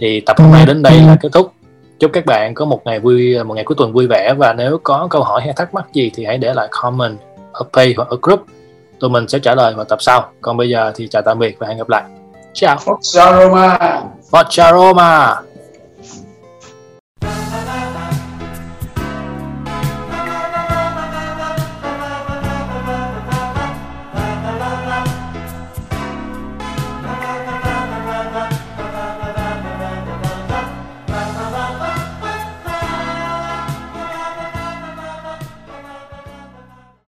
Thì 0.00 0.20
tập 0.20 0.36
hôm 0.38 0.52
nay 0.52 0.66
đến 0.66 0.82
đây 0.82 1.00
là 1.00 1.16
kết 1.20 1.28
thúc 1.32 1.52
chúc 1.98 2.10
các 2.12 2.26
bạn 2.26 2.54
có 2.54 2.64
một 2.64 2.82
ngày 2.84 3.00
vui 3.00 3.44
một 3.44 3.54
ngày 3.54 3.64
cuối 3.64 3.74
tuần 3.78 3.92
vui 3.92 4.06
vẻ 4.06 4.34
và 4.38 4.52
nếu 4.52 4.78
có 4.82 5.06
câu 5.10 5.22
hỏi 5.22 5.40
hay 5.40 5.52
thắc 5.56 5.74
mắc 5.74 5.92
gì 5.92 6.10
thì 6.14 6.24
hãy 6.24 6.38
để 6.38 6.54
lại 6.54 6.68
comment 6.70 7.18
ở 7.52 7.64
page 7.72 7.92
hoặc 7.96 8.08
ở 8.08 8.16
group. 8.22 8.40
Tụi 9.00 9.10
mình 9.10 9.28
sẽ 9.28 9.38
trả 9.38 9.54
lời 9.54 9.74
vào 9.74 9.84
tập 9.84 10.02
sau. 10.02 10.30
Còn 10.40 10.56
bây 10.56 10.68
giờ 10.68 10.92
thì 10.94 11.08
chào 11.08 11.22
tạm 11.22 11.38
biệt 11.38 11.58
và 11.58 11.66
hẹn 11.66 11.78
gặp 11.78 11.88
lại. 11.88 12.02
Ciao 12.52 12.76
Forza 12.76 13.40
Roma. 13.40 13.78
Forza 14.30 14.72
Roma 14.72 15.36